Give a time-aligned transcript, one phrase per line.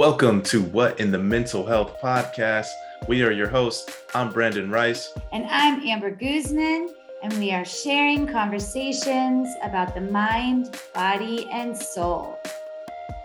[0.00, 2.70] Welcome to What in the Mental Health Podcast.
[3.06, 3.94] We are your hosts.
[4.14, 5.12] I'm Brandon Rice.
[5.30, 12.38] And I'm Amber Guzman, and we are sharing conversations about the mind, body, and soul.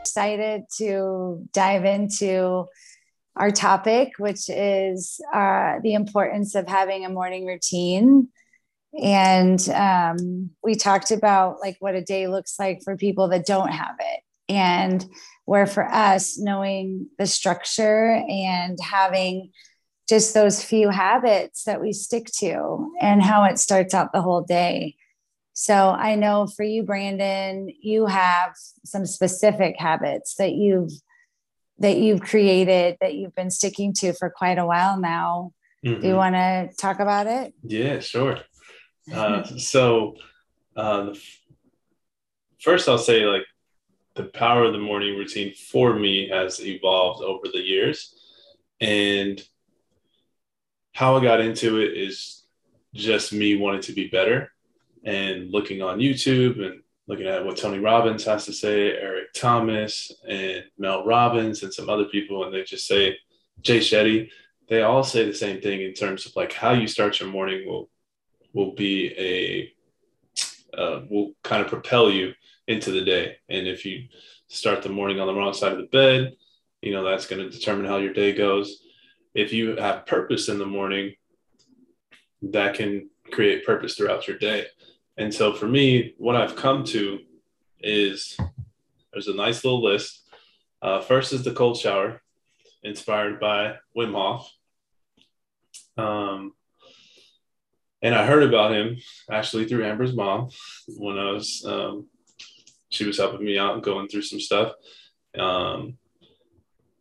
[0.02, 2.66] Excited to dive into
[3.38, 8.28] our topic, which is uh, the importance of having a morning routine.
[9.02, 13.72] And um, we talked about like what a day looks like for people that don't
[13.72, 14.20] have it.
[14.50, 15.06] And
[15.46, 19.52] where for us, knowing the structure and having
[20.08, 24.42] just those few habits that we stick to and how it starts out the whole
[24.42, 24.96] day.
[25.54, 28.54] So I know for you, Brandon, you have
[28.84, 30.92] some specific habits that you've
[31.80, 35.52] that you've created that you've been sticking to for quite a while now.
[35.86, 36.02] Mm-hmm.
[36.02, 36.18] Do you mm-hmm.
[36.18, 37.54] want to talk about it?
[37.64, 38.40] Yeah, sure.
[39.14, 40.16] Uh, so,
[40.76, 41.14] uh,
[42.60, 43.44] first, I'll say like
[44.16, 48.16] the power of the morning routine for me has evolved over the years.
[48.80, 49.42] And
[50.94, 52.44] how I got into it is
[52.94, 54.52] just me wanting to be better
[55.04, 60.12] and looking on YouTube and looking at what Tony Robbins has to say, Eric Thomas
[60.28, 62.46] and Mel Robbins and some other people.
[62.46, 63.18] And they just say,
[63.62, 64.30] Jay Shetty,
[64.70, 67.68] they all say the same thing in terms of like how you start your morning
[67.68, 67.90] will
[68.54, 69.74] will be a
[70.78, 72.34] uh, will kind of propel you
[72.68, 73.38] into the day.
[73.50, 74.08] And if you
[74.48, 76.36] start the morning on the wrong side of the bed,
[76.82, 78.82] you know, that's going to determine how your day goes.
[79.34, 81.16] If you have purpose in the morning,
[82.42, 84.68] that can create purpose throughout your day.
[85.18, 87.20] And so for me, what I've come to
[87.80, 88.38] is
[89.12, 90.22] there's a nice little list.
[90.82, 92.22] Uh, first is the cold shower,
[92.84, 94.52] inspired by Wim Hof.
[95.98, 96.54] Um,
[98.02, 98.98] and I heard about him
[99.32, 100.50] actually through Amber's mom
[100.88, 102.08] when I was um,
[102.90, 104.74] she was helping me out and going through some stuff.
[105.38, 105.98] Um,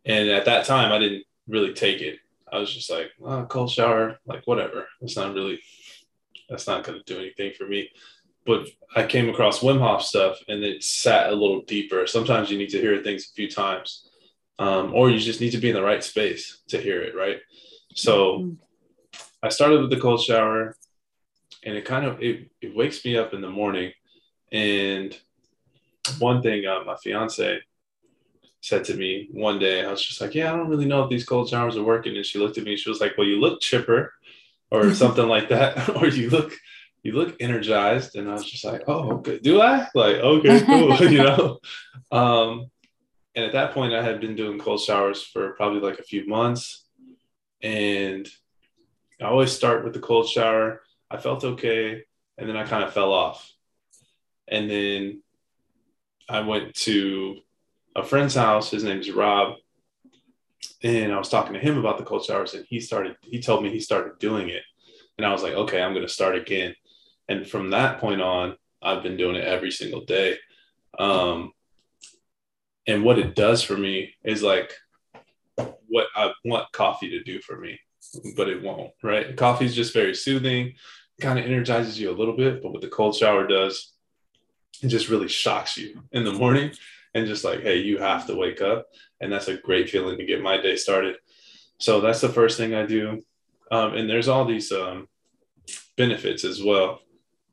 [0.05, 2.19] and at that time, I didn't really take it.
[2.51, 4.87] I was just like, oh, cold shower, like whatever.
[5.01, 5.59] It's not really,
[6.49, 7.89] that's not going to do anything for me.
[8.45, 12.05] But I came across Wim Hof stuff and it sat a little deeper.
[12.05, 14.07] Sometimes you need to hear things a few times,
[14.59, 17.39] um, or you just need to be in the right space to hear it, right?
[17.95, 18.53] So mm-hmm.
[19.41, 20.75] I started with the cold shower
[21.63, 23.91] and it kind of it, it wakes me up in the morning
[24.51, 25.17] and
[26.19, 27.61] one thing uh, my fiance
[28.65, 31.09] said to me one day, I was just like, yeah, I don't really know if
[31.09, 32.15] these cold showers are working.
[32.15, 34.11] And she looked at me, she was like, well, you look chipper
[34.71, 36.51] or something like that, or you look,
[37.03, 38.15] you look energized.
[38.15, 39.37] And I was just like, oh, okay.
[39.37, 39.87] Do I?
[39.93, 40.95] Like, okay, cool.
[41.11, 41.59] you know?
[42.11, 42.71] Um,
[43.35, 46.27] and at that point I had been doing cold showers for probably like a few
[46.27, 46.85] months.
[47.61, 48.27] And
[49.21, 50.81] I always start with the cold shower.
[51.11, 52.03] I felt okay.
[52.37, 53.51] And then I kind of fell off.
[54.47, 55.21] And then
[56.27, 57.37] I went to
[57.95, 58.71] a friend's house.
[58.71, 59.55] His name is Rob.
[60.83, 63.63] And I was talking to him about the cold showers, and he started, he told
[63.63, 64.63] me he started doing it.
[65.17, 66.75] And I was like, okay, I'm going to start again.
[67.27, 70.37] And from that point on, I've been doing it every single day.
[70.99, 71.53] Um,
[72.87, 74.73] and what it does for me is like
[75.87, 77.79] what I want coffee to do for me,
[78.35, 79.35] but it won't, right?
[79.35, 80.73] Coffee is just very soothing,
[81.21, 83.93] kind of energizes you a little bit, but what the cold shower does
[84.81, 86.71] it just really shocks you in the morning
[87.13, 88.87] and just like, hey, you have to wake up.
[89.21, 91.15] And that's a great feeling to get my day started.
[91.79, 93.23] So that's the first thing I do.
[93.71, 95.07] Um, and there's all these um,
[95.97, 96.99] benefits as well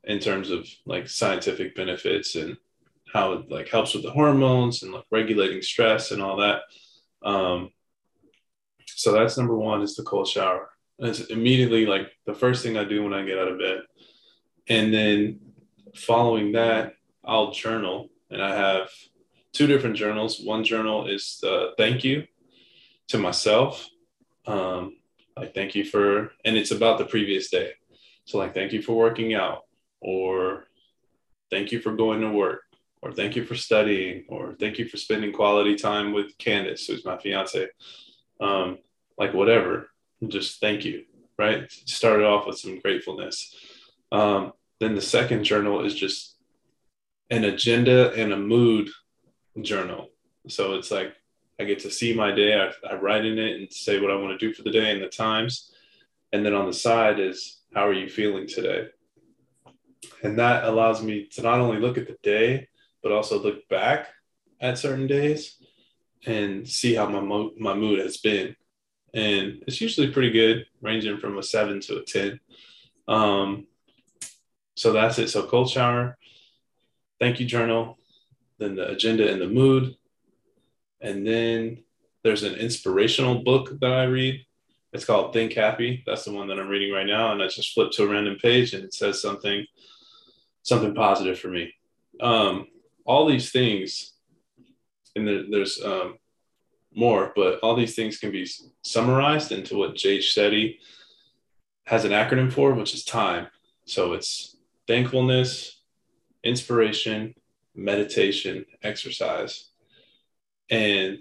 [0.03, 2.57] in terms of like scientific benefits and
[3.11, 6.61] how it like helps with the hormones and like regulating stress and all that.
[7.23, 7.69] Um,
[8.85, 10.69] so that's number one is the cold shower.
[10.99, 13.81] It's immediately like the first thing I do when I get out of bed.
[14.67, 15.39] And then
[15.95, 16.95] following that,
[17.25, 18.89] I'll journal, and I have
[19.53, 20.41] two different journals.
[20.41, 22.27] One journal is the thank you
[23.09, 23.87] to myself,
[24.45, 24.97] um,
[25.37, 27.71] like thank you for, and it's about the previous day.
[28.25, 29.63] So like thank you for working out,
[30.01, 30.65] or
[31.49, 32.61] thank you for going to work,
[33.01, 37.05] or thank you for studying, or thank you for spending quality time with Candace, who's
[37.05, 37.67] my fiance.
[38.39, 38.79] Um,
[39.17, 39.89] like whatever,
[40.27, 41.05] just thank you.
[41.37, 41.71] Right.
[41.71, 43.55] Started off with some gratefulness.
[44.11, 46.32] Um, then the second journal is just
[47.29, 48.89] an agenda and a mood
[49.61, 50.09] journal.
[50.47, 51.13] So it's like
[51.59, 52.59] I get to see my day.
[52.59, 54.91] I, I write in it and say what I want to do for the day
[54.91, 55.73] and the times.
[56.31, 58.87] And then on the side is how are you feeling today?
[60.23, 62.67] And that allows me to not only look at the day,
[63.01, 64.07] but also look back
[64.59, 65.57] at certain days
[66.25, 68.55] and see how my, mo- my mood has been.
[69.13, 72.39] And it's usually pretty good, ranging from a seven to a 10.
[73.07, 73.67] Um,
[74.75, 75.29] so that's it.
[75.29, 76.17] So cold shower,
[77.23, 77.97] thank you journal,
[78.57, 79.95] then the agenda and the mood.
[80.99, 81.83] And then
[82.21, 84.45] there's an inspirational book that I read.
[84.91, 86.03] It's called Think Happy.
[86.05, 87.31] That's the one that I'm reading right now.
[87.31, 89.65] And I just flip to a random page and it says something,
[90.63, 91.73] something positive for me.
[92.19, 92.67] Um,
[93.05, 94.15] all these things,
[95.15, 96.17] and there, there's um,
[96.93, 98.49] more, but all these things can be
[98.81, 100.77] summarized into what Jay Shetty
[101.85, 103.47] has an acronym for, which is time.
[103.85, 105.82] So it's thankfulness,
[106.43, 107.33] inspiration,
[107.75, 109.69] meditation, exercise.
[110.69, 111.19] And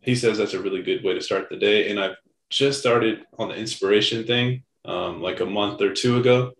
[0.00, 1.90] he says that's a really good way to start the day.
[1.90, 2.16] And I've
[2.48, 6.52] just started on the inspiration thing um, like a month or two ago,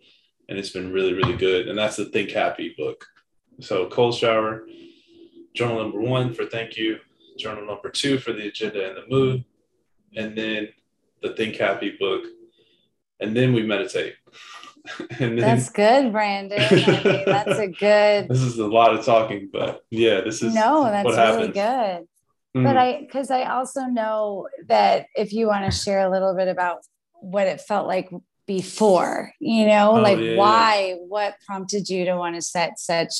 [0.47, 1.67] and it's been really, really good.
[1.67, 3.05] And that's the Think Happy book.
[3.59, 4.65] So, cold shower,
[5.53, 6.97] journal number one for thank you,
[7.37, 9.43] journal number two for the agenda and the mood,
[10.15, 10.69] and then
[11.21, 12.25] the Think Happy book.
[13.19, 14.15] And then we meditate.
[15.19, 16.59] and then, that's good, Brandon.
[16.59, 18.29] I mean, that's a good.
[18.29, 21.53] This is a lot of talking, but yeah, this is no, that's really happens.
[21.53, 22.07] good.
[22.59, 22.63] Mm.
[22.63, 26.47] But I, because I also know that if you want to share a little bit
[26.47, 26.79] about
[27.13, 28.09] what it felt like
[28.45, 31.05] before, you know, oh, like yeah, why, yeah.
[31.07, 33.13] what prompted you to want to set such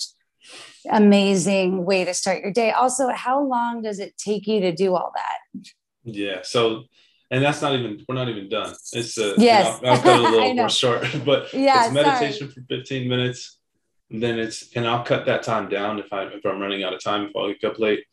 [0.89, 2.71] amazing way to start your day?
[2.71, 5.67] Also, how long does it take you to do all that?
[6.03, 6.39] Yeah.
[6.43, 6.85] So,
[7.31, 8.75] and that's not even, we're not even done.
[8.93, 9.79] It's a, yes.
[9.81, 12.51] You know, I'll, cut it a little more short, but yeah, it's meditation sorry.
[12.51, 13.57] for 15 minutes.
[14.11, 17.01] Then it's, and I'll cut that time down if I, if I'm running out of
[17.01, 18.03] time, if I wake up late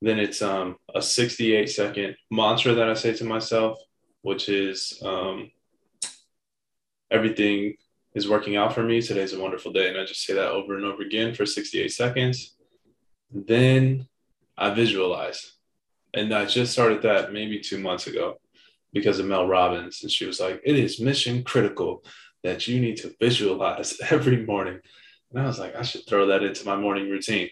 [0.00, 3.78] then it's um, a 68 second mantra that I say to myself,
[4.22, 5.50] which is um,
[7.10, 7.74] everything
[8.14, 9.02] is working out for me.
[9.02, 9.88] Today's a wonderful day.
[9.88, 12.54] And I just say that over and over again for 68 seconds.
[13.32, 14.06] Then
[14.56, 15.54] I visualize.
[16.14, 18.38] And I just started that maybe two months ago
[18.92, 20.02] because of Mel Robbins.
[20.02, 22.04] And she was like, it is mission critical
[22.42, 24.78] that you need to visualize every morning.
[25.30, 27.50] And I was like, I should throw that into my morning routine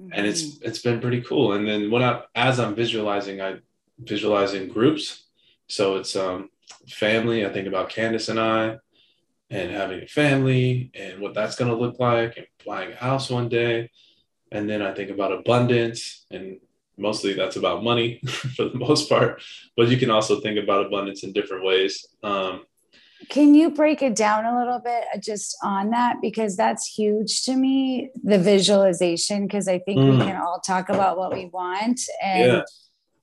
[0.00, 0.10] mm-hmm.
[0.12, 0.68] and it's mm-hmm.
[0.68, 1.52] it's been pretty cool.
[1.52, 3.56] And then when I as I'm visualizing, I
[3.98, 5.24] visualize in groups.
[5.68, 6.50] So it's um
[6.88, 7.44] family.
[7.44, 8.78] I think about Candace and I
[9.50, 13.30] and having a family and what that's going to look like and buying a house
[13.30, 13.90] one day.
[14.52, 16.58] And then I think about abundance and
[16.98, 19.42] mostly that's about money for the most part,
[19.76, 22.06] but you can also think about abundance in different ways.
[22.22, 22.64] Um,
[23.28, 26.16] can you break it down a little bit uh, just on that?
[26.22, 30.18] Because that's huge to me, the visualization, because I think mm.
[30.18, 32.00] we can all talk about what we want.
[32.22, 32.62] And yeah.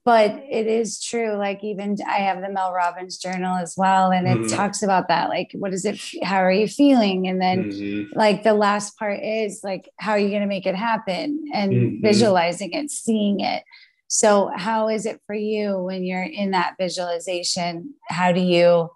[0.06, 1.34] But it is true.
[1.34, 4.12] Like even I have the Mel Robbins journal as well.
[4.12, 5.28] And it mm talks about that.
[5.30, 6.00] Like, what is it?
[6.24, 7.28] How are you feeling?
[7.28, 8.18] And then mm-hmm.
[8.18, 11.50] like the last part is like, how are you going to make it happen?
[11.52, 12.02] And mm-hmm.
[12.02, 13.64] visualizing it, seeing it.
[14.08, 17.96] So how is it for you when you're in that visualization?
[18.08, 18.92] How do you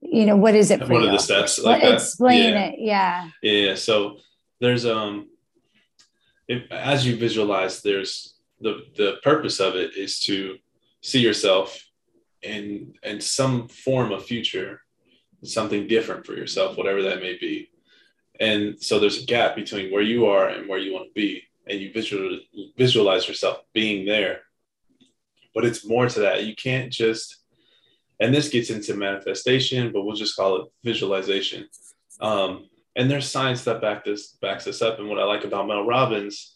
[0.00, 1.08] you know what is it for one you?
[1.08, 2.64] of the steps like explain yeah.
[2.64, 4.16] it yeah yeah so
[4.60, 5.28] there's um
[6.48, 10.56] if, as you visualize there's the the purpose of it is to
[11.00, 11.82] see yourself
[12.42, 14.80] in in some form of future
[15.44, 17.68] something different for yourself whatever that may be
[18.40, 21.42] and so there's a gap between where you are and where you want to be
[21.68, 22.38] and you visual,
[22.76, 24.40] visualize yourself being there
[25.54, 27.42] but it's more to that you can't just
[28.22, 31.66] and this gets into manifestation, but we'll just call it visualization.
[32.20, 35.00] Um, and there's science that back this backs this up.
[35.00, 36.54] And what I like about Mel Robbins,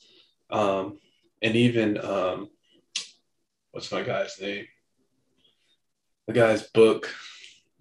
[0.50, 0.98] um,
[1.42, 2.50] and even um,
[3.72, 4.66] what's my guy's name?
[6.26, 7.08] The guy's book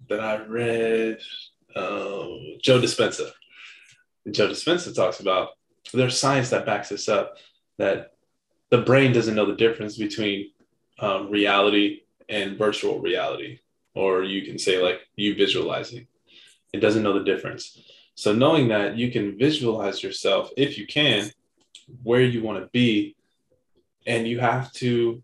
[0.08, 1.18] that I read,
[1.74, 2.26] uh,
[2.62, 3.30] Joe Dispenza.
[4.30, 5.50] Joe Dispenza talks about
[5.92, 7.36] there's science that backs this up
[7.78, 8.12] that
[8.70, 10.50] the brain doesn't know the difference between
[10.98, 13.60] um, reality and virtual reality
[13.96, 16.06] or you can say like you visualizing.
[16.72, 17.80] It doesn't know the difference.
[18.14, 21.30] So knowing that you can visualize yourself if you can
[22.02, 23.16] where you want to be
[24.06, 25.22] and you have to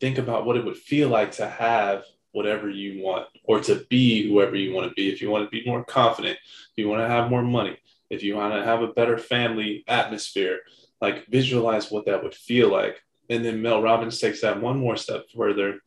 [0.00, 4.28] think about what it would feel like to have whatever you want or to be
[4.28, 7.02] whoever you want to be if you want to be more confident if you want
[7.02, 7.76] to have more money
[8.08, 10.60] if you want to have a better family atmosphere
[11.00, 14.96] like visualize what that would feel like and then mel robbins takes that one more
[14.96, 15.80] step further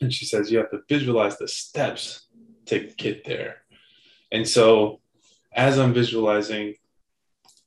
[0.00, 2.26] and she says you have to visualize the steps
[2.66, 3.62] to get there.
[4.30, 5.00] And so,
[5.52, 6.74] as I'm visualizing,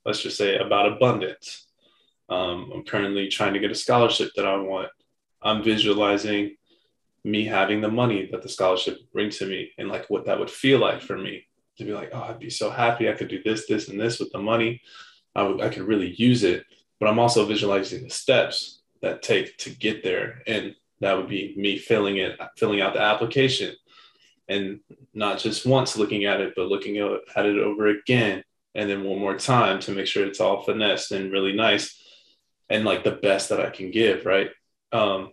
[0.06, 1.65] let's just say about abundance,
[2.30, 4.90] um, I'm currently trying to get a scholarship that I want.
[5.42, 6.56] I'm visualizing
[7.24, 10.50] me having the money that the scholarship brings to me and like what that would
[10.50, 13.42] feel like for me to be like, oh, I'd be so happy I could do
[13.44, 14.82] this, this, and this with the money.
[15.36, 16.64] I, would, I could really use it.
[17.00, 20.42] But I'm also visualizing the steps that take to get there.
[20.48, 23.76] And that would be me filling it, filling out the application,
[24.48, 24.80] and
[25.14, 28.44] not just once looking at it, but looking at it over again,
[28.76, 32.00] and then one more time to make sure it's all finessed and really nice,
[32.70, 34.50] and like the best that I can give, right?
[34.92, 35.32] Um,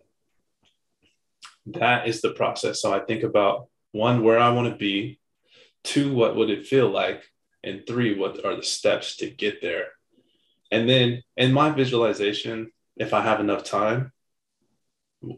[1.66, 2.82] that is the process.
[2.82, 5.20] So I think about one, where I want to be,
[5.84, 7.24] two, what would it feel like,
[7.62, 9.86] and three, what are the steps to get there.
[10.70, 14.12] And then in my visualization, if I have enough time,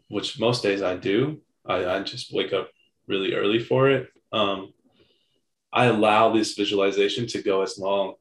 [0.07, 2.69] which most days I do, I, I just wake up
[3.07, 4.09] really early for it.
[4.31, 4.73] Um,
[5.71, 8.15] I allow this visualization to go as long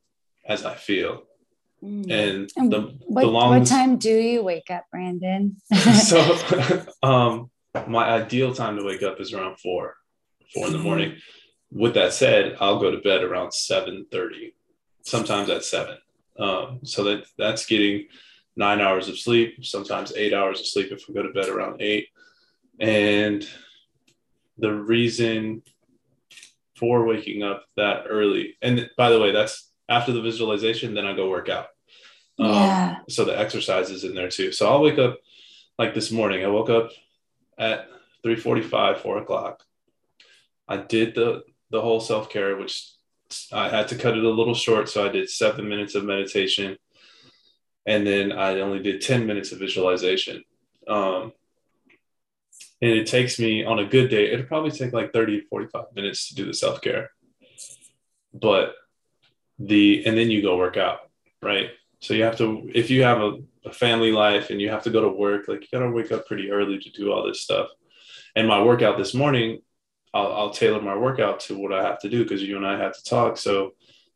[0.45, 1.23] as I feel.
[1.85, 2.11] Mm.
[2.57, 5.57] And the, what, the longest, what time do you wake up, Brandon?
[6.03, 6.39] so
[7.03, 7.51] um,
[7.87, 9.97] my ideal time to wake up is around four,
[10.55, 11.17] four in the morning.
[11.71, 14.53] With that said, I'll go to bed around 7:30,
[15.03, 15.99] sometimes at seven.
[16.39, 18.07] Um, so that that's getting
[18.57, 21.83] nine hours of sleep, sometimes eight hours of sleep if we go to bed around
[21.83, 22.09] eight.
[22.81, 23.47] And
[24.57, 25.63] the reason
[26.79, 31.15] for waking up that early, and by the way, that's after the visualization, then I
[31.15, 31.67] go work out.
[32.39, 32.97] Um, yeah.
[33.09, 34.53] So the exercise is in there too.
[34.53, 35.19] So I'll wake up
[35.79, 36.45] like this morning.
[36.45, 36.91] I woke up
[37.59, 37.89] at
[38.25, 39.63] 3:45, 4 o'clock.
[40.67, 42.91] I did the the whole self care, which
[43.53, 46.79] I had to cut it a little short, so I did seven minutes of meditation,
[47.87, 50.45] and then I only did 10 minutes of visualization.
[50.87, 51.33] Um,
[52.81, 56.29] and it takes me on a good day, it'll probably take like 30 45 minutes
[56.29, 57.11] to do the self care.
[58.33, 58.75] But
[59.59, 61.01] the, and then you go work out,
[61.43, 61.71] right?
[62.05, 64.91] So you have to, if you have a, a family life and you have to
[64.91, 67.41] go to work, like you got to wake up pretty early to do all this
[67.41, 67.69] stuff.
[68.37, 69.63] And my workout this morning,
[70.13, 72.77] I'll, I'll tailor my workout to what I have to do because you and I
[72.77, 73.39] have to talk.
[73.39, 73.73] So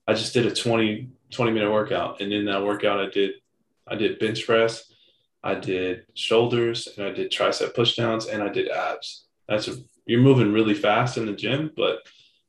[0.06, 2.20] I just did a 20, 20 minute workout.
[2.20, 3.36] And in that workout, I did,
[3.86, 4.92] I did bench press,
[5.42, 9.24] I did shoulders and I did tricep pushdowns and I did abs.
[9.48, 12.00] That's a, you're moving really fast in the gym, but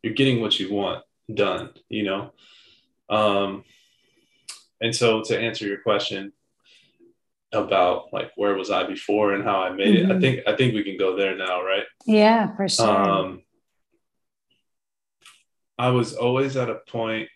[0.03, 2.33] you're getting what you want done, you know?
[3.09, 3.63] Um,
[4.81, 6.33] and so to answer your question
[7.51, 9.97] about like where was I before and how I made mm-hmm.
[9.97, 10.21] it, I mm-hmm.
[10.21, 11.83] think I think we can go there now, right?
[12.05, 12.87] Yeah, for sure.
[12.87, 13.41] Um,
[15.77, 17.29] I was always at a point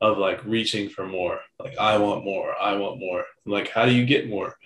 [0.00, 1.40] of like reaching for more.
[1.58, 3.24] Like I want more, I want more.
[3.46, 4.56] Like how do you get more?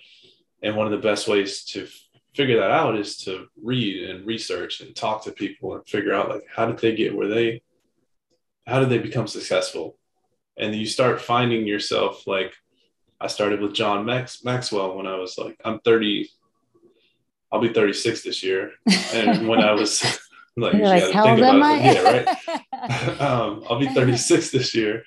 [0.61, 1.87] And one of the best ways to
[2.35, 6.29] figure that out is to read and research and talk to people and figure out
[6.29, 7.61] like how did they get where they
[8.67, 9.97] how did they become successful?
[10.57, 12.53] And you start finding yourself like
[13.19, 16.29] I started with John Max, Maxwell when I was like I'm 30
[17.51, 18.71] I'll be 36 this year.
[19.13, 20.03] And when I was
[20.57, 21.79] like, you like, how old am I?
[21.79, 21.95] It.
[21.95, 22.37] Yeah,
[22.73, 23.21] right.
[23.21, 25.03] um, I'll be 36 this year.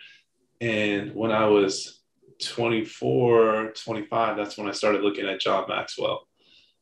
[0.61, 2.01] And when I was
[2.41, 6.27] 24, 25, that's when I started looking at John Maxwell,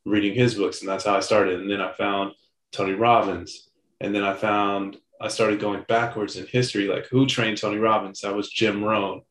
[0.04, 0.80] reading his books.
[0.80, 1.60] And that's how I started.
[1.60, 2.32] And then I found
[2.72, 3.68] Tony Robbins.
[4.00, 8.20] And then I found, I started going backwards in history, like who trained Tony Robbins?
[8.20, 9.22] That was Jim Rohn.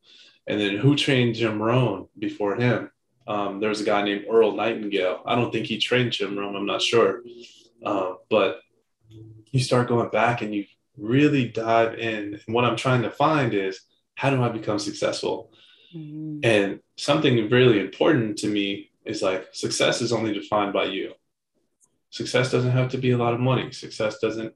[0.47, 2.89] And then who trained Jim Rohn before him?
[3.27, 5.21] Um, there was a guy named Earl Nightingale.
[5.25, 7.21] I don't think he trained Jim Rohn, I'm not sure.
[7.85, 8.61] Uh, but
[9.51, 10.65] you start going back and you
[10.97, 12.39] really dive in.
[12.45, 13.81] And what I'm trying to find is
[14.15, 15.51] how do I become successful?
[15.95, 16.39] Mm-hmm.
[16.43, 21.13] And something really important to me is like success is only defined by you.
[22.11, 23.71] Success doesn't have to be a lot of money.
[23.71, 24.53] Success doesn't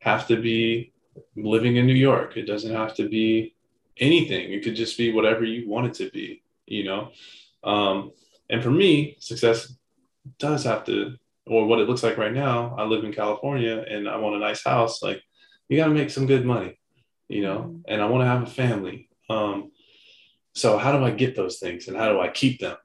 [0.00, 0.92] have to be
[1.36, 2.36] living in New York.
[2.36, 3.54] It doesn't have to be
[3.98, 4.52] anything.
[4.52, 7.10] It could just be whatever you want it to be, you know?
[7.64, 8.12] Um,
[8.50, 9.74] and for me, success
[10.38, 14.08] does have to, or what it looks like right now, I live in California and
[14.08, 15.02] I want a nice house.
[15.02, 15.22] Like,
[15.68, 16.78] you got to make some good money,
[17.28, 17.80] you know, mm-hmm.
[17.88, 19.08] and I want to have a family.
[19.28, 19.72] Um,
[20.54, 22.76] so, how do I get those things and how do I keep them?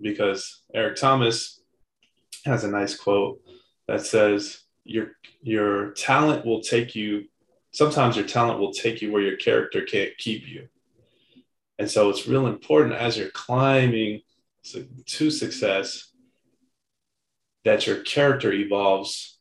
[0.00, 1.60] Because Eric Thomas
[2.44, 3.40] has a nice quote
[3.86, 7.26] that says, your, your talent will take you,
[7.70, 10.68] sometimes your talent will take you where your character can't keep you.
[11.78, 14.22] And so it's real important as you're climbing
[15.06, 16.10] to success
[17.64, 19.38] that your character evolves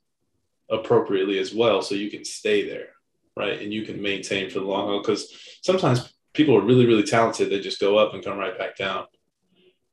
[0.69, 2.89] appropriately as well so you can stay there
[3.35, 7.03] right and you can maintain for the long haul because sometimes people are really really
[7.03, 9.05] talented they just go up and come right back down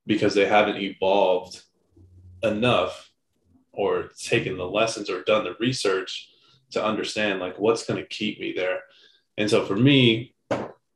[0.06, 1.62] because they haven't evolved
[2.42, 3.10] enough
[3.76, 6.30] or taken the lessons or done the research
[6.70, 8.80] to understand like what's going to keep me there.
[9.38, 10.34] And so for me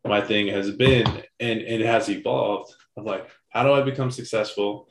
[0.05, 4.11] my thing has been and, and it has evolved of like how do i become
[4.11, 4.89] successful?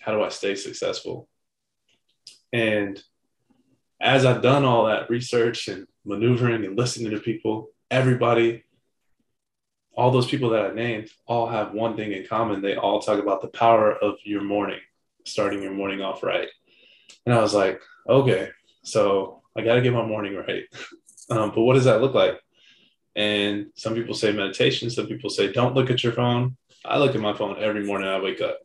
[0.00, 1.28] How do i stay successful?
[2.52, 3.02] And
[4.00, 8.62] as i've done all that research and maneuvering and listening to people everybody
[9.96, 12.60] all those people that i named all have one thing in common.
[12.60, 14.80] They all talk about the power of your morning
[15.24, 16.48] starting your morning off right
[17.26, 18.48] and i was like okay
[18.82, 20.64] so i got to get my morning right
[21.30, 22.40] um, but what does that look like
[23.16, 26.56] and some people say meditation, some people say don't look at your phone.
[26.84, 28.58] I look at my phone every morning I wake up.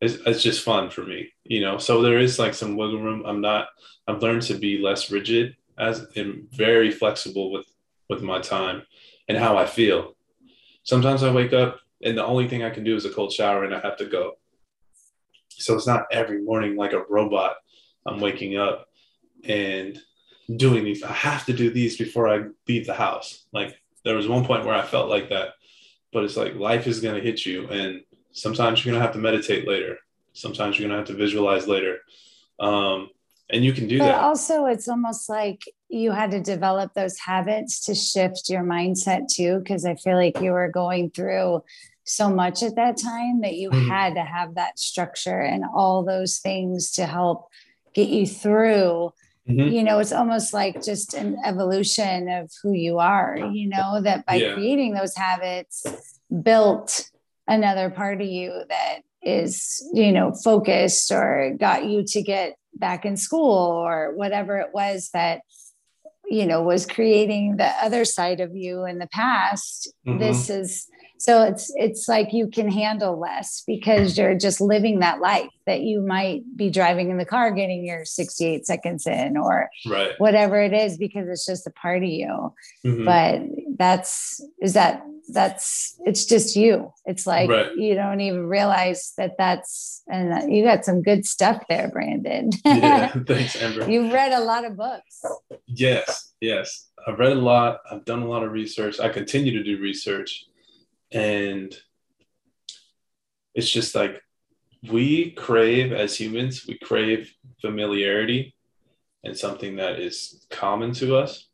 [0.00, 1.78] it's, it's just fun for me, you know.
[1.78, 3.22] So there is like some wiggle room.
[3.26, 3.68] I'm not.
[4.08, 7.66] I've learned to be less rigid as and very flexible with
[8.08, 8.82] with my time
[9.28, 10.16] and how I feel.
[10.84, 13.64] Sometimes I wake up and the only thing I can do is a cold shower
[13.64, 14.32] and I have to go.
[15.50, 17.56] So it's not every morning like a robot.
[18.06, 18.88] I'm waking up
[19.44, 19.98] and
[20.56, 21.02] doing these.
[21.02, 23.46] I have to do these before I leave the house.
[23.52, 25.50] Like there was one point where I felt like that,
[26.12, 29.14] but it's like life is going to hit you and sometimes you're going to have
[29.14, 29.98] to meditate later
[30.32, 31.98] sometimes you're going to have to visualize later
[32.60, 33.08] um,
[33.50, 37.18] and you can do but that also it's almost like you had to develop those
[37.18, 41.62] habits to shift your mindset too because i feel like you were going through
[42.04, 43.88] so much at that time that you mm-hmm.
[43.88, 47.48] had to have that structure and all those things to help
[47.94, 49.12] get you through
[49.48, 49.68] mm-hmm.
[49.68, 54.24] you know it's almost like just an evolution of who you are you know that
[54.26, 54.54] by yeah.
[54.54, 55.84] creating those habits
[56.42, 57.10] built
[57.46, 63.04] another part of you that is you know focused or got you to get back
[63.04, 65.42] in school or whatever it was that
[66.26, 70.18] you know was creating the other side of you in the past mm-hmm.
[70.18, 70.88] this is
[71.22, 75.82] so it's it's like you can handle less because you're just living that life that
[75.82, 80.18] you might be driving in the car getting your 68 seconds in or right.
[80.18, 82.52] whatever it is because it's just a part of you.
[82.84, 83.04] Mm-hmm.
[83.04, 83.40] but
[83.78, 86.92] that's is that that's it's just you.
[87.06, 87.74] It's like right.
[87.76, 92.50] you don't even realize that that's and you got some good stuff there brandon.
[92.64, 93.12] Yeah.
[93.26, 93.88] Thanks amber.
[93.88, 95.22] You've read a lot of books.
[95.66, 96.88] Yes yes.
[97.06, 97.80] I've read a lot.
[97.90, 99.00] I've done a lot of research.
[99.00, 100.44] I continue to do research
[101.12, 101.74] and
[103.54, 104.22] it's just like
[104.90, 108.54] we crave as humans we crave familiarity
[109.24, 111.48] and something that is common to us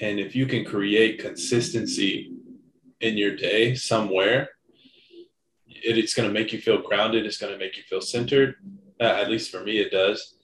[0.00, 2.32] and if you can create consistency
[3.00, 4.50] in your day somewhere,
[5.66, 7.26] it, it's going to make you feel grounded.
[7.26, 8.56] It's going to make you feel centered.
[9.00, 10.34] Uh, at least for me, it does.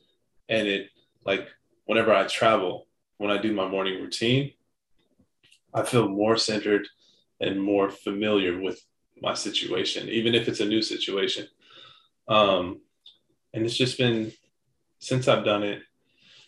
[0.49, 0.90] And it,
[1.25, 1.49] like,
[1.87, 2.87] whenever I travel,
[3.19, 4.52] when I do my morning routine,
[5.73, 6.87] I feel more centered
[7.45, 8.80] and more familiar with
[9.21, 11.47] my situation, even if it's a new situation.
[12.28, 12.80] Um,
[13.52, 14.33] and it's just been
[14.99, 15.83] since I've done it.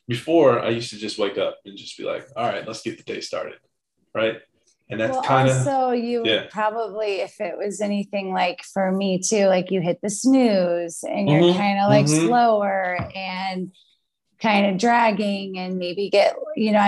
[0.08, 2.96] Before, I used to just wake up and just be like, "All right, let's get
[2.96, 3.58] the day started,"
[4.14, 4.40] right?
[4.88, 6.44] and that's well, kind of so you yeah.
[6.50, 11.28] probably if it was anything like for me too like you hit the snooze and
[11.28, 11.58] you're mm-hmm.
[11.58, 12.26] kind of like mm-hmm.
[12.26, 13.72] slower and
[14.40, 16.78] kind of dragging and maybe get you know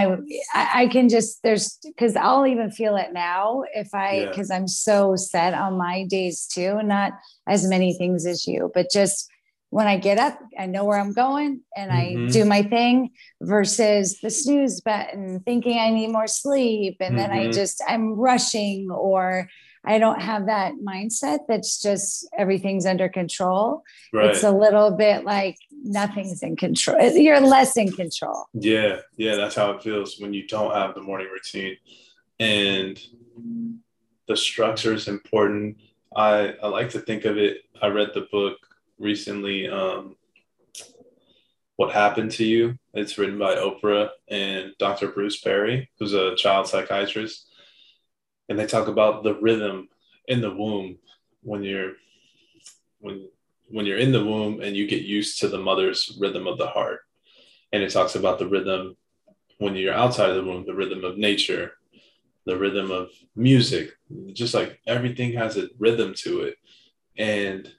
[0.54, 4.56] i i, can just there's because i'll even feel it now if i because yeah.
[4.56, 7.12] i'm so set on my days too not
[7.46, 9.30] as many things as you but just
[9.70, 12.26] when I get up, I know where I'm going and mm-hmm.
[12.26, 13.10] I do my thing
[13.42, 16.96] versus the snooze button, thinking I need more sleep.
[17.00, 17.16] And mm-hmm.
[17.16, 17.52] then I mm-hmm.
[17.52, 19.48] just, I'm rushing or
[19.84, 23.82] I don't have that mindset that's just everything's under control.
[24.12, 24.30] Right.
[24.30, 27.00] It's a little bit like nothing's in control.
[27.12, 28.46] You're less in control.
[28.52, 29.00] Yeah.
[29.16, 29.36] Yeah.
[29.36, 31.76] That's how it feels when you don't have the morning routine.
[32.40, 33.00] And
[34.26, 35.76] the structure is important.
[36.14, 37.58] I, I like to think of it.
[37.80, 38.58] I read the book
[38.98, 40.16] recently um,
[41.78, 46.66] what happened to you it's written by oprah and dr bruce perry who's a child
[46.66, 47.46] psychiatrist
[48.48, 49.88] and they talk about the rhythm
[50.26, 50.98] in the womb
[51.42, 51.92] when you're
[53.00, 53.28] when
[53.68, 56.66] when you're in the womb and you get used to the mother's rhythm of the
[56.66, 57.00] heart
[57.72, 58.96] and it talks about the rhythm
[59.58, 61.72] when you're outside of the womb the rhythm of nature
[62.46, 63.92] the rhythm of music
[64.32, 66.56] just like everything has a rhythm to it
[67.18, 67.70] and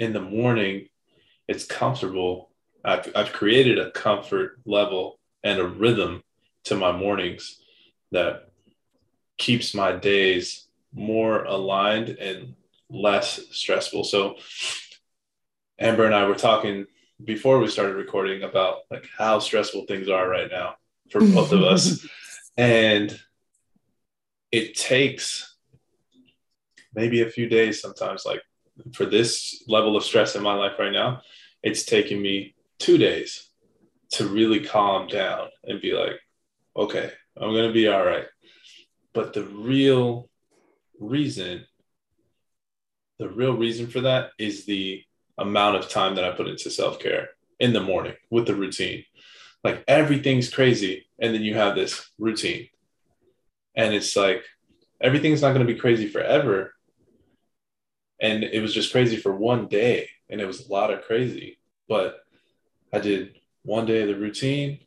[0.00, 0.88] in the morning,
[1.46, 2.50] it's comfortable.
[2.84, 6.22] I've, I've created a comfort level and a rhythm
[6.64, 7.60] to my mornings
[8.10, 8.48] that
[9.36, 12.54] keeps my days more aligned and
[12.90, 14.04] less stressful.
[14.04, 14.36] So
[15.78, 16.86] Amber and I were talking
[17.24, 20.74] before we started recording about like how stressful things are right now
[21.10, 21.34] for mm-hmm.
[21.34, 22.06] both of us.
[22.56, 23.18] And
[24.52, 25.56] it takes
[26.94, 28.42] maybe a few days sometimes, like
[28.92, 31.22] for this level of stress in my life right now,
[31.62, 33.48] it's taking me two days
[34.10, 36.18] to really calm down and be like,
[36.76, 38.26] okay, I'm going to be all right.
[39.12, 40.28] But the real
[40.98, 41.66] reason,
[43.20, 45.04] the real reason for that is the
[45.38, 47.28] amount of time that I put into self care
[47.60, 49.04] in the morning with the routine.
[49.62, 51.06] Like everything's crazy.
[51.20, 52.68] And then you have this routine.
[53.76, 54.42] And it's like
[55.00, 56.74] everything's not going to be crazy forever
[58.20, 61.58] and it was just crazy for one day and it was a lot of crazy
[61.88, 62.20] but
[62.92, 64.78] i did one day of the routine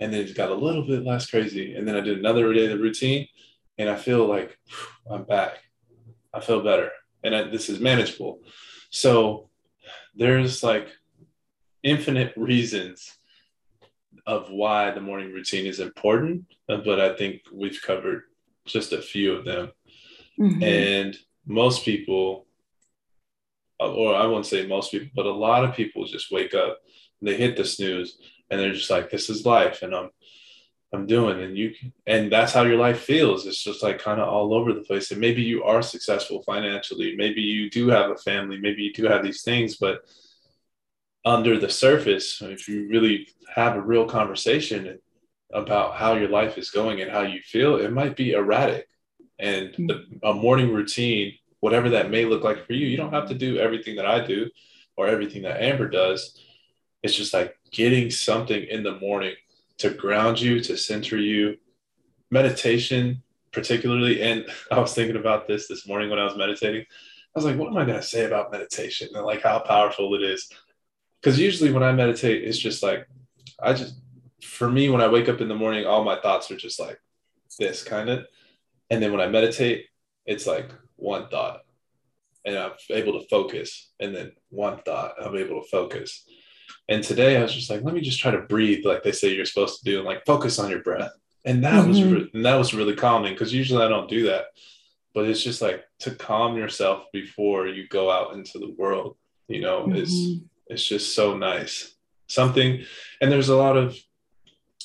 [0.00, 2.64] and then it got a little bit less crazy and then i did another day
[2.64, 3.26] of the routine
[3.76, 4.58] and i feel like
[5.10, 5.58] i'm back
[6.32, 6.90] i feel better
[7.24, 8.40] and I, this is manageable
[8.90, 9.50] So
[10.14, 10.88] there's like
[11.82, 13.18] infinite reasons
[14.26, 18.24] of why the morning routine is important, but I think we've covered
[18.66, 19.72] just a few of them.
[20.38, 20.62] Mm-hmm.
[20.62, 22.46] And most people,
[23.80, 26.78] or I won't say most people, but a lot of people just wake up,
[27.22, 28.18] they hit the snooze,
[28.50, 30.10] and they're just like, "This is life," and I'm,
[30.92, 33.46] I'm doing, and you, can, and that's how your life feels.
[33.46, 35.10] It's just like kind of all over the place.
[35.10, 39.04] And maybe you are successful financially, maybe you do have a family, maybe you do
[39.04, 40.00] have these things, but
[41.24, 44.98] under the surface, if you really have a real conversation
[45.52, 48.86] about how your life is going and how you feel, it might be erratic.
[49.38, 50.18] And the, mm.
[50.22, 53.58] a morning routine, whatever that may look like for you, you don't have to do
[53.58, 54.48] everything that I do
[54.96, 56.40] or everything that Amber does.
[57.02, 59.34] It's just like getting something in the morning
[59.78, 61.56] to ground you, to center you.
[62.30, 64.22] Meditation, particularly.
[64.22, 66.82] And I was thinking about this this morning when I was meditating.
[66.82, 66.86] I
[67.34, 70.22] was like, what am I going to say about meditation and like how powerful it
[70.22, 70.50] is?
[71.20, 73.06] Because usually when I meditate, it's just like,
[73.60, 74.00] I just,
[74.42, 76.98] for me, when I wake up in the morning, all my thoughts are just like
[77.58, 78.26] this kind of.
[78.90, 79.86] And then when I meditate,
[80.26, 81.60] it's like one thought
[82.44, 83.90] and I'm able to focus.
[84.00, 86.24] And then one thought, I'm able to focus.
[86.88, 89.34] And today I was just like, let me just try to breathe like they say
[89.34, 91.12] you're supposed to do and like focus on your breath.
[91.44, 91.88] And that mm-hmm.
[91.88, 94.46] was re- and that was really calming because usually I don't do that.
[95.14, 99.16] But it's just like to calm yourself before you go out into the world,
[99.48, 99.96] you know, mm-hmm.
[99.96, 101.94] is it's just so nice.
[102.26, 102.84] Something
[103.20, 103.96] and there's a lot of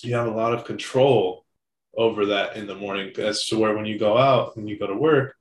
[0.01, 1.45] you have a lot of control
[1.95, 4.87] over that in the morning as to where when you go out and you go
[4.87, 5.35] to work,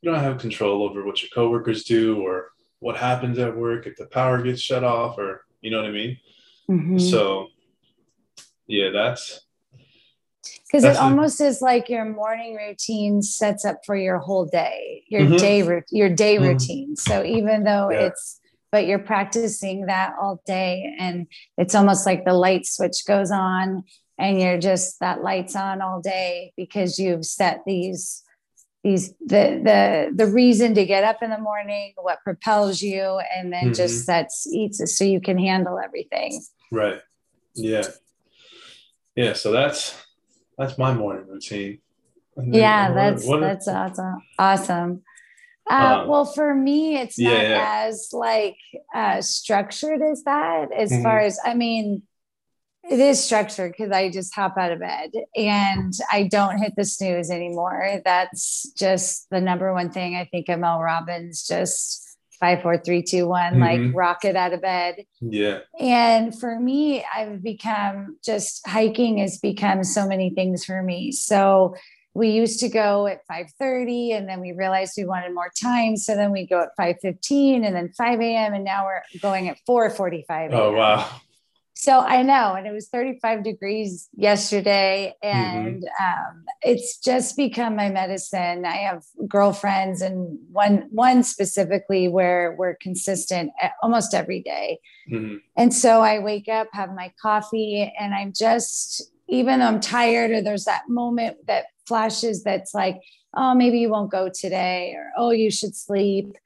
[0.00, 3.96] you don't have control over what your coworkers do or what happens at work if
[3.96, 6.18] the power gets shut off or you know what I mean?
[6.70, 6.98] Mm-hmm.
[6.98, 7.48] So
[8.66, 9.40] yeah, that's
[10.66, 15.22] because it almost is like your morning routine sets up for your whole day, your
[15.22, 15.36] mm-hmm.
[15.36, 16.46] day your day mm-hmm.
[16.46, 16.96] routine.
[16.96, 18.06] So even though yeah.
[18.06, 18.40] it's
[18.72, 23.84] but you're practicing that all day and it's almost like the light switch goes on
[24.18, 28.22] and you're just that lights on all day because you've set these
[28.86, 33.52] these the the the reason to get up in the morning what propels you and
[33.52, 33.72] then mm-hmm.
[33.72, 37.00] just sets eats it so you can handle everything right
[37.54, 37.82] yeah
[39.16, 40.00] yeah so that's
[40.56, 41.80] that's my morning routine
[42.44, 45.02] yeah that's what, that's awesome awesome
[45.68, 47.84] uh, um, well, for me, it's not yeah, yeah.
[47.88, 48.56] as like
[48.94, 50.70] uh, structured as that.
[50.70, 51.02] As mm-hmm.
[51.02, 52.02] far as I mean,
[52.88, 56.84] it is structured because I just hop out of bed and I don't hit the
[56.84, 58.00] snooze anymore.
[58.04, 60.16] That's just the number one thing.
[60.16, 62.02] I think Mel Robbins just
[62.38, 63.86] five, four, three, two, one, mm-hmm.
[63.86, 65.04] like rocket out of bed.
[65.20, 65.60] Yeah.
[65.80, 71.12] And for me, I've become just hiking has become so many things for me.
[71.12, 71.74] So
[72.14, 76.14] we used to go at 5.30 and then we realized we wanted more time so
[76.14, 80.54] then we go at 5.15 and then 5 a.m and now we're going at 4.45
[80.54, 81.20] oh wow
[81.78, 86.04] so I know, and it was 35 degrees yesterday, and mm-hmm.
[86.04, 88.64] um, it's just become my medicine.
[88.64, 94.78] I have girlfriends, and one one specifically where we're consistent almost every day.
[95.12, 95.36] Mm-hmm.
[95.58, 100.30] And so I wake up, have my coffee, and I'm just even though I'm tired,
[100.30, 103.02] or there's that moment that flashes that's like,
[103.34, 106.38] oh, maybe you won't go today, or oh, you should sleep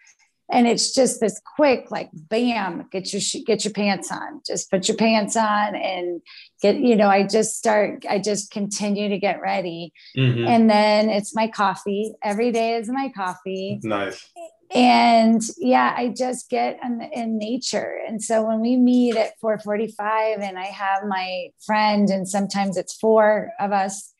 [0.50, 4.40] and it's just this quick like bam get your get your pants on.
[4.46, 6.20] Just put your pants on and
[6.60, 9.92] get you know i just start i just continue to get ready.
[10.16, 10.46] Mm-hmm.
[10.46, 12.12] and then it's my coffee.
[12.22, 13.80] Every day is my coffee.
[13.82, 14.28] Nice.
[14.72, 17.98] And yeah i just get in, in nature.
[18.06, 22.94] And so when we meet at 4.45 and i have my friend and sometimes it's
[22.94, 24.12] four of us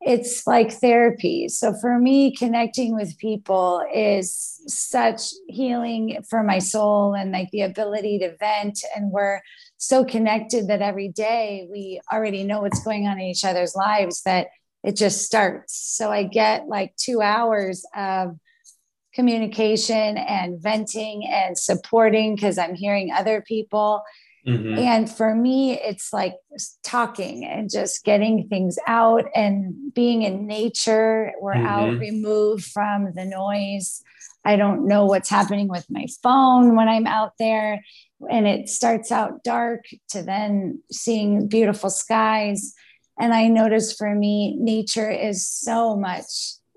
[0.00, 1.48] it's like therapy.
[1.48, 7.62] So for me, connecting with people is such healing for my soul and like the
[7.62, 8.78] ability to vent.
[8.94, 9.40] And we're
[9.78, 14.22] so connected that every day we already know what's going on in each other's lives
[14.22, 14.48] that
[14.84, 15.74] it just starts.
[15.74, 18.38] So I get like two hours of
[19.14, 24.02] communication and venting and supporting because I'm hearing other people
[24.46, 24.78] Mm-hmm.
[24.78, 26.34] And for me, it's like
[26.84, 31.32] talking and just getting things out and being in nature.
[31.40, 31.66] We're mm-hmm.
[31.66, 34.02] out removed from the noise.
[34.44, 37.84] I don't know what's happening with my phone when I'm out there.
[38.30, 42.72] And it starts out dark to then seeing beautiful skies.
[43.18, 46.24] And I notice for me, nature is so much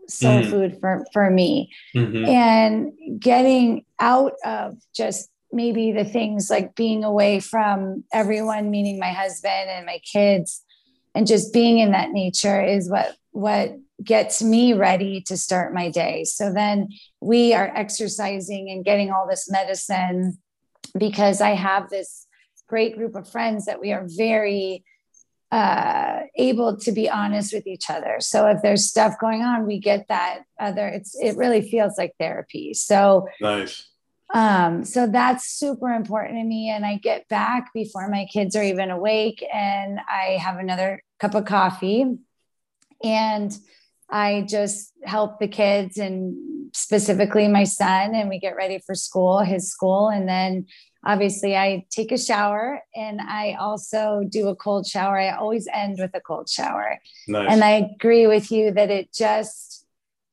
[0.08, 0.50] soul mm-hmm.
[0.50, 1.72] food for, for me.
[1.96, 2.26] Mm-hmm.
[2.26, 9.12] And getting out of just maybe the things like being away from everyone, meaning my
[9.12, 10.64] husband and my kids,
[11.16, 13.72] and just being in that nature is what what
[14.04, 16.24] gets me ready to start my day.
[16.24, 16.90] So then
[17.22, 20.38] we are exercising and getting all this medicine
[20.98, 22.26] because I have this
[22.68, 24.84] great group of friends that we are very
[25.52, 28.18] uh, able to be honest with each other.
[28.20, 30.88] So if there's stuff going on, we get that other.
[30.88, 32.74] It's it really feels like therapy.
[32.74, 33.89] So nice.
[34.34, 36.70] Um, so that's super important to me.
[36.70, 41.36] And I get back before my kids are even awake, and I have another cup
[41.36, 42.18] of coffee,
[43.04, 43.58] and
[44.10, 46.36] I just help the kids and
[46.74, 50.68] specifically my son, and we get ready for school, his school, and then
[51.06, 55.18] obviously I take a shower and I also do a cold shower.
[55.18, 57.00] I always end with a cold shower.
[57.28, 57.48] Nice.
[57.50, 59.69] And I agree with you that it just,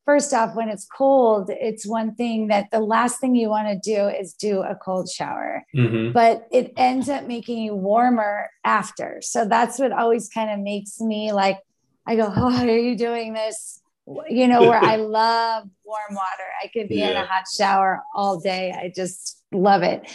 [0.07, 3.77] first off, when it's cold, it's one thing that the last thing you want to
[3.77, 6.13] do is do a cold shower, mm-hmm.
[6.13, 9.19] but it ends up making you warmer after.
[9.21, 11.59] So that's what always kind of makes me like,
[12.07, 13.81] I go, oh, are you doing this?
[14.29, 16.47] You know, where I love warm water.
[16.63, 17.09] I could be yeah.
[17.09, 18.71] in a hot shower all day.
[18.71, 20.09] I just love it.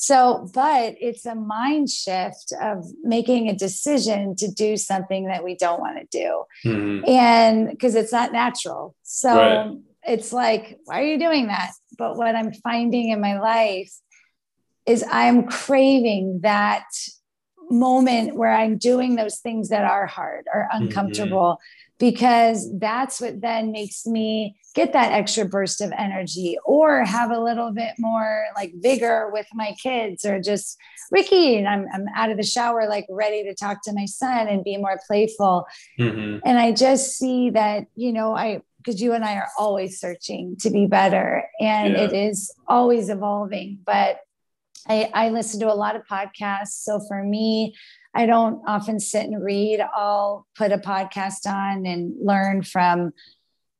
[0.00, 5.56] So, but it's a mind shift of making a decision to do something that we
[5.56, 6.44] don't want to do.
[6.64, 7.08] Mm-hmm.
[7.10, 8.94] And because it's not natural.
[9.02, 9.76] So right.
[10.06, 11.72] it's like, why are you doing that?
[11.98, 13.92] But what I'm finding in my life
[14.86, 16.84] is I'm craving that
[17.68, 20.84] moment where I'm doing those things that are hard or mm-hmm.
[20.84, 21.54] uncomfortable.
[21.54, 27.30] Mm-hmm because that's what then makes me get that extra burst of energy or have
[27.30, 30.78] a little bit more like vigor with my kids or just
[31.10, 34.46] Ricky and I'm, I'm out of the shower like ready to talk to my son
[34.46, 35.66] and be more playful
[35.98, 36.38] mm-hmm.
[36.44, 40.56] and I just see that you know I because you and I are always searching
[40.60, 42.02] to be better and yeah.
[42.02, 44.20] it is always evolving but
[44.86, 47.74] I, I listen to a lot of podcasts so for me
[48.18, 49.80] I don't often sit and read.
[49.94, 53.12] I'll put a podcast on and learn from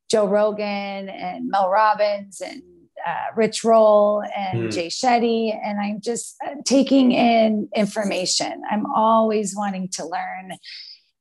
[0.09, 2.63] Joe Rogan and Mel Robbins and
[3.05, 4.73] uh, Rich Roll and mm.
[4.73, 5.59] Jay Shetty.
[5.61, 8.63] And I'm just uh, taking in information.
[8.71, 10.53] I'm always wanting to learn.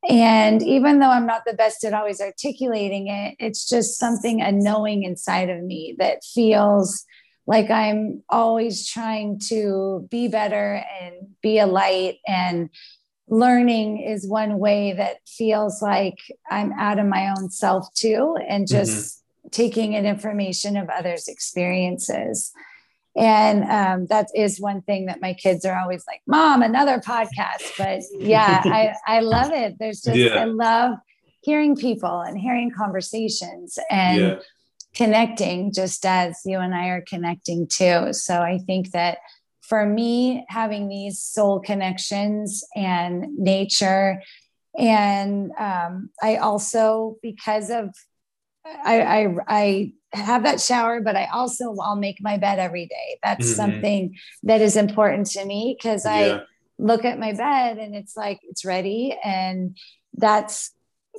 [0.07, 4.51] And even though I'm not the best at always articulating it, it's just something, a
[4.51, 7.03] knowing inside of me that feels
[7.47, 12.69] like I'm always trying to be better and be a light and
[13.29, 18.65] learning is one way that feels like I'm out of my own self too, and
[18.65, 18.77] mm-hmm.
[18.77, 19.49] just mm-hmm.
[19.49, 22.51] taking in information of others' experiences.
[23.15, 27.75] And um, that is one thing that my kids are always like, Mom, another podcast.
[27.77, 29.77] But yeah, I, I love it.
[29.79, 30.35] There's just, yeah.
[30.35, 30.99] I love
[31.41, 34.35] hearing people and hearing conversations and yeah.
[34.93, 38.13] connecting just as you and I are connecting too.
[38.13, 39.17] So I think that
[39.67, 44.21] for me, having these soul connections and nature,
[44.77, 47.93] and um, I also, because of,
[48.65, 53.19] I, I, I have that shower, but I also I'll make my bed every day.
[53.23, 53.55] That's mm-hmm.
[53.55, 56.43] something that is important to me because I
[56.77, 59.77] look at my bed and it's like it's ready, and
[60.13, 60.71] that's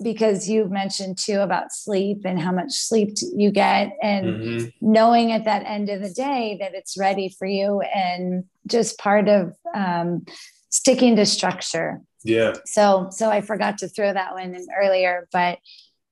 [0.02, 4.66] because you've mentioned too about sleep and how much sleep you get and mm-hmm.
[4.80, 9.28] knowing at that end of the day that it's ready for you and just part
[9.28, 10.24] of um,
[10.70, 12.00] sticking to structure.
[12.24, 12.54] Yeah.
[12.66, 15.58] So so i forgot to throw that one in earlier but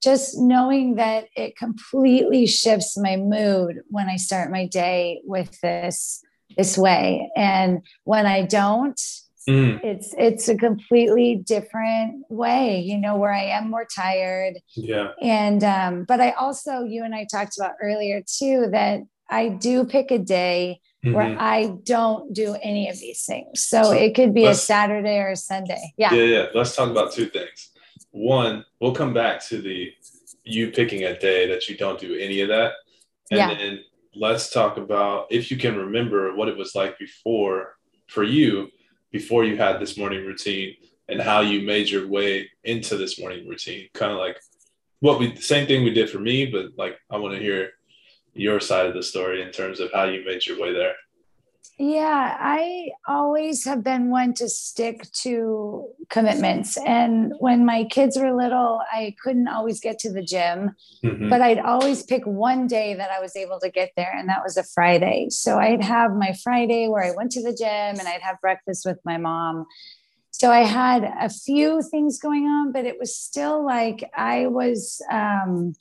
[0.01, 6.23] just knowing that it completely shifts my mood when i start my day with this
[6.55, 7.29] this way.
[7.35, 8.99] And when i don't
[9.47, 9.81] Mm.
[9.83, 14.55] It's it's a completely different way, you know, where I am more tired.
[14.75, 15.11] Yeah.
[15.21, 19.85] And um, but I also, you and I talked about earlier too, that I do
[19.85, 21.15] pick a day mm-hmm.
[21.15, 23.63] where I don't do any of these things.
[23.63, 25.93] So, so it could be a Saturday or a Sunday.
[25.97, 26.13] Yeah.
[26.13, 26.45] Yeah, yeah.
[26.53, 27.71] Let's talk about two things.
[28.11, 29.93] One, we'll come back to the
[30.43, 32.73] you picking a day that you don't do any of that.
[33.31, 33.53] And yeah.
[33.53, 33.79] then
[34.15, 37.75] let's talk about if you can remember what it was like before
[38.07, 38.69] for you
[39.11, 40.75] before you had this morning routine
[41.07, 43.87] and how you made your way into this morning routine.
[43.93, 44.37] Kind of like
[44.99, 47.69] what we same thing we did for me but like i want to hear
[48.33, 50.93] your side of the story in terms of how you made your way there
[51.79, 56.75] yeah, I always have been one to stick to commitments.
[56.77, 61.29] And when my kids were little, I couldn't always get to the gym, mm-hmm.
[61.29, 64.41] but I'd always pick one day that I was able to get there, and that
[64.43, 65.27] was a Friday.
[65.29, 67.67] So I'd have my Friday where I went to the gym
[67.99, 69.67] and I'd have breakfast with my mom.
[70.31, 74.99] So I had a few things going on, but it was still like I was.
[75.11, 75.75] Um,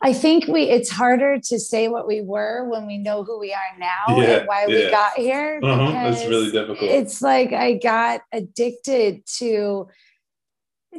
[0.00, 3.52] I think we it's harder to say what we were when we know who we
[3.52, 4.84] are now yeah, and why yeah.
[4.84, 5.60] we got here.
[5.62, 6.88] Uh-huh, it's really difficult.
[6.90, 9.88] It's like I got addicted to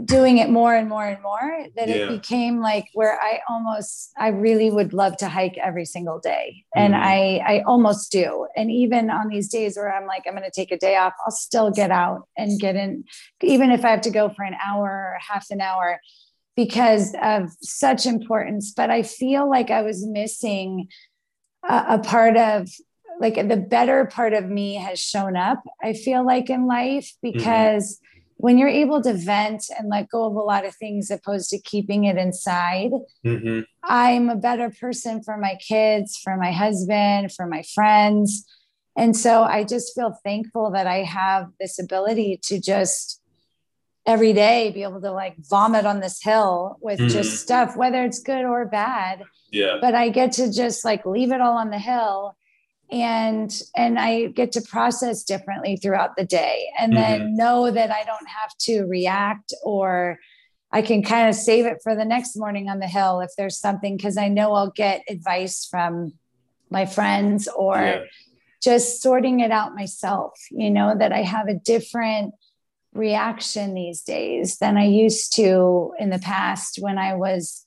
[0.06, 1.96] doing it more and more and more that Yeah.
[1.96, 6.64] it became like where I almost I really would love to hike every single day
[6.76, 7.02] and Mhm.
[7.02, 10.52] I I almost do and even on these days where I'm like I'm going to
[10.52, 13.04] take a day off I'll still get out and get in
[13.42, 16.00] even if I have to go for an hour or half an hour
[16.60, 20.90] because of such importance but I feel like I was missing
[21.64, 22.68] a, a part of
[23.22, 28.02] like the better part of me has shown up I feel like in life because
[28.36, 31.62] when you're able to vent and let go of a lot of things opposed to
[31.62, 32.92] keeping it inside
[33.24, 38.46] hmm i'm a better person for my kids for my husband for my friends.
[38.98, 43.19] And so i just feel thankful that i have this ability to just
[44.06, 47.12] every day be able to like vomit on this hill with Mhm.
[47.12, 49.78] just stuff whether it's good or bad Yeah.
[49.82, 52.36] but I get to just like leave it all on the hill
[52.92, 58.04] and and I get to process differently throughout the day and then know that I
[58.04, 60.18] don't have to react or
[60.72, 63.60] I can kind of save it for the next morning on the hill if there's
[63.60, 66.14] something because I know I'll get advice from
[66.72, 68.04] my friends or Yeah.
[68.62, 72.34] just sorting it out myself, you know, that I have a different
[72.94, 77.66] reaction these days than I used to in the past when I was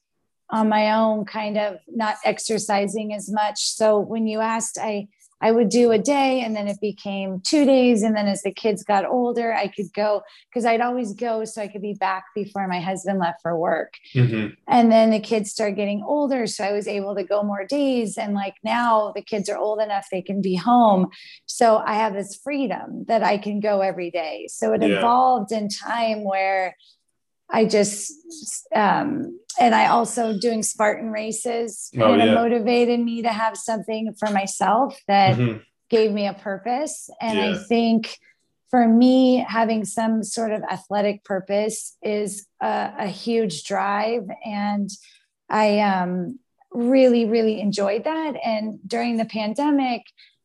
[0.51, 3.71] on my own, kind of not exercising as much.
[3.71, 5.09] So when you asked, I
[5.43, 8.03] I would do a day and then it became two days.
[8.03, 11.61] And then as the kids got older, I could go because I'd always go so
[11.61, 13.95] I could be back before my husband left for work.
[14.15, 16.47] hmm And then the kids started getting older.
[16.47, 18.17] So I was able to go more days.
[18.17, 21.09] And like now the kids are old enough, they can be home.
[21.47, 24.47] So I have this freedom that I can go every day.
[24.49, 24.99] So it Yeah.
[24.99, 26.77] evolved in time where
[27.53, 28.13] I just,
[28.75, 32.35] um, and I also doing Spartan races Oh, kind of yeah.
[32.35, 35.59] motivated me to have something for myself that hmm
[35.91, 37.11] gave me a purpose.
[37.21, 38.17] And I think
[38.71, 44.23] for me, having some sort of athletic purpose is a, a huge drive.
[44.43, 44.89] And
[45.51, 46.39] I um,
[46.73, 48.37] really, really enjoyed that.
[48.43, 50.01] And during the pandemic,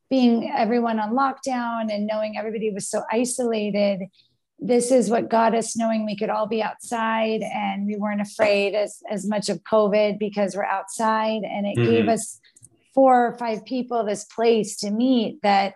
[0.10, 4.02] being everyone on lockdown and knowing everybody was so isolated,
[4.60, 8.74] this is what got us knowing we could all be outside and we weren't afraid
[8.74, 11.44] as, as much of COVID because we're outside.
[11.44, 12.14] And it gave Mhm.
[12.14, 12.40] us
[12.96, 15.76] four or five people this place to meet that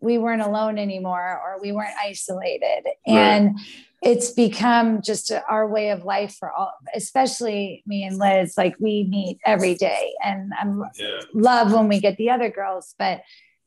[0.00, 2.84] we weren't alone anymore or we weren't isolated.
[3.06, 3.58] And
[4.00, 8.54] it's become just our way of life for all, especially me and Liz.
[8.56, 11.20] Like we meet every day, and I'm Yeah.
[11.34, 13.20] love when we get the other girls, but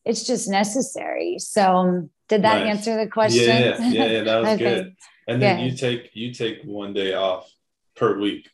[0.03, 1.37] it's just necessary.
[1.39, 2.67] So, um, did that Nice.
[2.67, 3.39] answer the question?
[3.39, 4.63] Yeah, yeah, yeah, that was Okay.
[4.63, 4.95] good.
[5.27, 7.51] And then you take you take one day off
[7.95, 8.49] per week.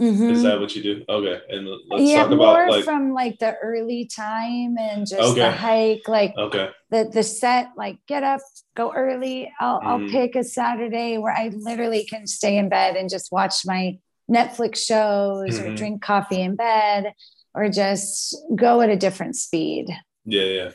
[0.00, 0.30] Mhm.
[0.30, 1.04] Is that what you do?
[1.08, 5.40] Okay, and let's yeah, talk more like from like the early time and just Okay.
[5.40, 8.40] the hike, like okay, the the set like get up
[8.76, 10.10] go early i'll i'll Mhm.
[10.10, 13.98] pick a saturday where i literally can stay in bed and just watch my
[14.30, 15.76] netflix shows or Mhm.
[15.76, 17.12] drink coffee in bed
[17.54, 19.86] or just go at a different speed
[20.24, 20.70] yeah, yeah.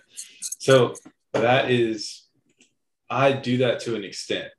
[0.60, 0.96] So
[1.34, 2.23] that is,
[3.14, 4.50] I do that to an extent.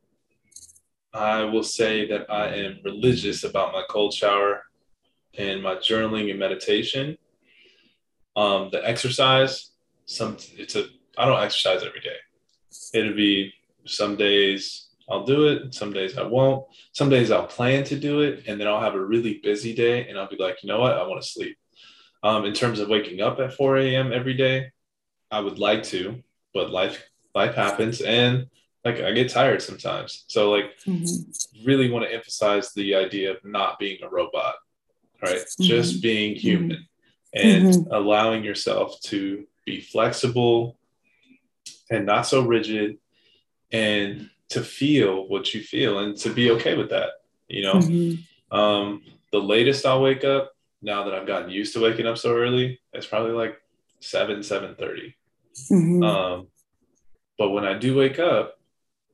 [1.13, 4.63] I will say that I am religious about my cold shower
[5.37, 7.19] and my journaling and meditation.
[8.37, 9.73] Um, the exercise,
[10.07, 10.87] some it's a
[11.19, 12.17] I don't exercise every day.
[12.93, 13.53] It'll be
[13.87, 16.65] some days I'll do it, some days I won't.
[16.93, 20.09] Some days I'll plan to do it, and then I'll have a really busy day,
[20.09, 21.59] and I'll be like, you know what, I want to sleep.
[22.23, 24.13] Um, in terms of waking up at 4 a.m.
[24.13, 24.73] every day,
[25.31, 26.23] I would like to,
[26.55, 27.03] but life
[27.35, 28.47] life happens, and
[28.85, 30.25] like I get tired sometimes.
[30.29, 30.77] So like
[31.65, 34.55] really want to emphasize the idea of not being a robot,
[35.23, 35.41] right?
[35.61, 36.87] Just being human
[37.33, 40.77] and allowing yourself to be flexible
[41.91, 42.99] and not so rigid
[43.73, 47.11] and to feel what you feel and to be okay with that,
[47.49, 47.75] you know?
[47.75, 48.19] Mhm.
[48.51, 52.37] Um, the latest I'll wake up now that I've gotten used to waking up so
[52.37, 53.61] early, it's probably like
[54.01, 55.15] 7, 7.30.
[55.71, 56.05] Mhm.
[56.05, 56.49] Um,
[57.39, 58.55] but when I do wake up,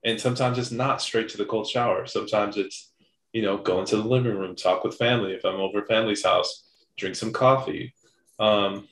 [0.04, 2.06] and sometimes it's not straight to the cold shower.
[2.06, 2.92] Sometimes it's,
[3.33, 5.33] you know, go into the living room, talk with family.
[5.33, 6.64] If I'm over family's house,
[6.96, 7.94] drink some coffee,
[8.38, 8.88] um,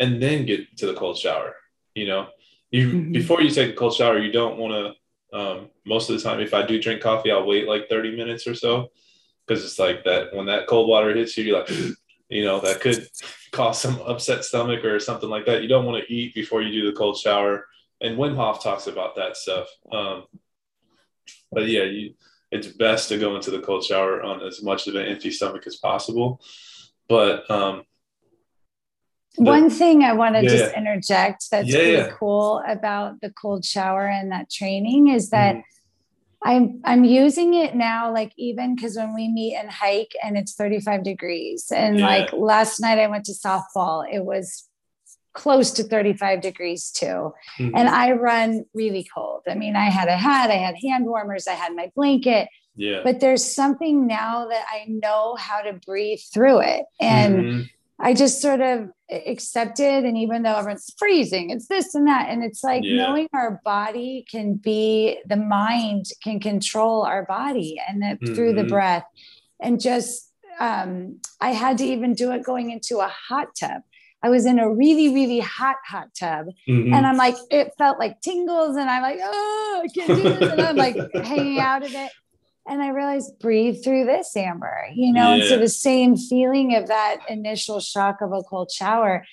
[0.00, 1.54] and then get to the cold shower.
[1.94, 2.28] You know,
[2.70, 3.12] you Mhm.
[3.12, 5.38] before you take a cold shower, you don't want to.
[5.38, 8.46] Um, most of the time, if I do drink coffee, I'll wait like 30 minutes
[8.46, 8.90] or so
[9.46, 11.70] because it's like that when that cold water hits you, you're like,
[12.28, 13.08] you know, that could
[13.52, 15.62] cause some upset stomach or something like that.
[15.62, 17.66] You don't want to eat before you do the cold shower.
[18.00, 19.68] And Wim Hof talks about that stuff.
[19.90, 20.24] Um,
[21.52, 22.14] but yeah, you,
[22.50, 25.66] it's best to go into the cold shower on as much of an empty stomach
[25.66, 26.40] as possible.
[27.08, 27.82] But um,
[29.36, 32.10] the- One thing I want to Yeah, just interject that's Yeah, really yeah.
[32.18, 35.62] cool about the cold shower and that training is that Mhm.
[36.46, 40.54] I'm I'm using it now, like even because when we meet and hike and it's
[40.54, 41.72] 35 degrees.
[41.74, 42.06] And yeah.
[42.06, 44.68] like last night I went to softball, it was
[45.34, 47.34] close to 35 degrees too.
[47.58, 47.70] Mm-hmm.
[47.74, 49.42] And I run really cold.
[49.48, 52.48] I mean, I had a hat, I had hand warmers, I had my blanket.
[52.76, 53.00] Yeah.
[53.04, 56.84] But there's something now that I know how to breathe through it.
[57.00, 57.60] And mm-hmm.
[58.00, 60.04] I just sort of accepted.
[60.04, 62.28] And even though everyone's freezing, it's this and that.
[62.30, 62.96] And it's like yeah.
[62.96, 68.34] knowing our body can be the mind can control our body and that mm-hmm.
[68.34, 68.70] through the mm-hmm.
[68.70, 69.04] breath.
[69.60, 73.82] And just um, I had to even do it going into a hot tub.
[74.24, 76.46] I was in a really, really hot, hot tub.
[76.66, 76.94] Mm-hmm.
[76.94, 78.74] And I'm like, it felt like tingles.
[78.74, 80.50] And I'm like, oh, I can't do this.
[80.50, 82.10] And I'm like hanging out of it.
[82.66, 85.42] And I realized breathe through this, Amber, you know, yeah.
[85.42, 89.26] and so the same feeling of that initial shock of a cold shower.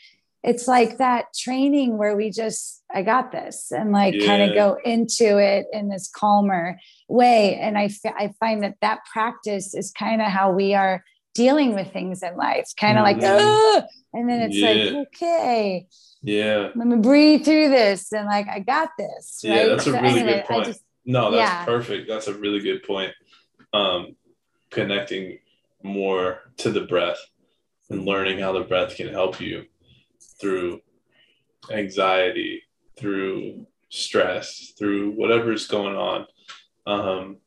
[0.44, 4.26] It's like that training where we just, I got this and like yeah.
[4.26, 6.78] kind of go into it in this calmer
[7.08, 7.56] way.
[7.56, 11.02] And I, I find that that practice is kind of how we are
[11.34, 13.76] dealing with things in life, kind of mm-hmm.
[13.76, 14.70] like, and then it's yeah.
[14.70, 15.88] like, okay,
[16.22, 19.42] yeah, let me breathe through this, and like, I got this.
[19.44, 19.56] Right?
[19.56, 20.66] Yeah, that's a really anyway, good point.
[20.66, 21.66] Just, no, that's yeah.
[21.66, 22.08] perfect.
[22.08, 23.14] That's a really good point.
[23.74, 24.16] Um,
[24.70, 25.40] connecting
[25.84, 27.20] more to the breath
[27.90, 29.66] and learning how the breath can help you
[30.40, 30.82] through
[31.72, 32.64] anxiety,
[32.98, 36.26] through stress, through whatever's going on.
[36.88, 37.38] Um,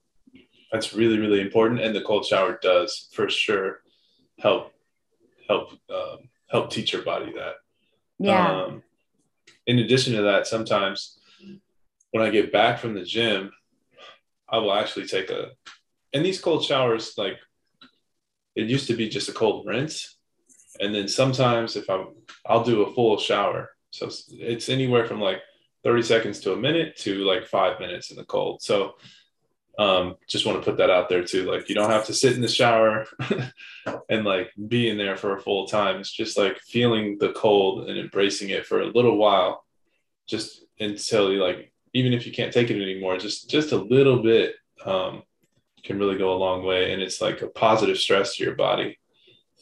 [0.74, 3.80] that's really really important and the cold shower does for sure
[4.40, 4.72] help
[5.48, 7.54] help um, help teach your body that.
[8.18, 8.64] Yeah.
[8.64, 8.82] Um,
[9.66, 11.18] in addition to that sometimes
[12.10, 13.50] when i get back from the gym
[14.48, 15.52] i will actually take a
[16.12, 17.38] and these cold showers like
[18.54, 20.18] it used to be just a cold rinse
[20.80, 22.08] and then sometimes if i'm
[22.46, 23.70] i'll do a full shower.
[23.90, 25.40] So it's anywhere from like
[25.84, 28.62] 30 seconds to a minute to like five minutes in the cold.
[28.62, 28.94] So
[29.78, 31.50] um, just want to put that out there too.
[31.50, 33.06] Like you don't have to sit in the shower
[34.08, 35.96] and like be in there for a full time.
[35.96, 39.64] It's just like feeling the cold and embracing it for a little while,
[40.26, 44.22] just until you like, even if you can't take it anymore, just just a little
[44.22, 44.54] bit
[44.84, 45.22] um,
[45.82, 46.92] can really go a long way.
[46.92, 48.98] And it's like a positive stress to your body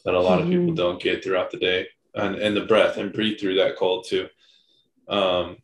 [0.05, 0.43] that a lot mm-hmm.
[0.43, 0.75] of people mm-hmm.
[0.75, 1.87] don't get throughout the day.
[2.15, 4.27] And and the breath and breathe through that cold too.
[5.07, 5.57] Um,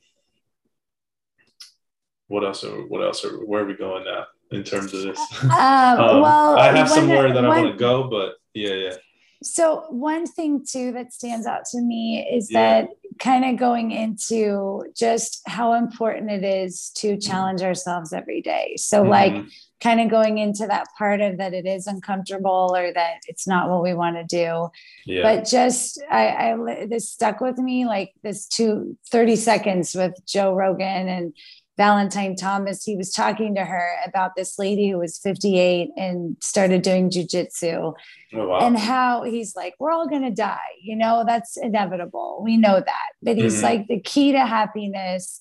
[2.27, 2.63] what else?
[2.63, 3.23] Are, what else?
[3.23, 4.25] Are, where are we going now?
[4.51, 5.19] In terms of this?
[5.43, 8.95] Um, um, well, I have somewhere that I want to go, but yeah, yeah.
[9.41, 12.81] So one thing too that stands out to me is yeah.
[12.81, 12.89] that
[13.19, 18.73] kind of going into just how important it is to challenge ourselves every day.
[18.75, 19.09] So mm-hmm.
[19.09, 19.45] like
[19.81, 23.69] kind of going into that part of that it is uncomfortable or that it's not
[23.69, 24.69] what we want to do.
[25.05, 25.21] Yeah.
[25.21, 30.53] But just I, I this stuck with me like this two 30 seconds with Joe
[30.53, 31.33] Rogan and
[31.79, 36.81] Valentine Thomas, he was talking to her about this lady who was 58 and started
[36.81, 37.93] doing jujitsu.
[38.33, 38.59] Oh, wow.
[38.59, 40.59] And how he's like, we're all going to die.
[40.83, 42.41] You know, that's inevitable.
[42.43, 43.09] We know that.
[43.23, 43.63] But he's mm-hmm.
[43.63, 45.39] like, the key to happiness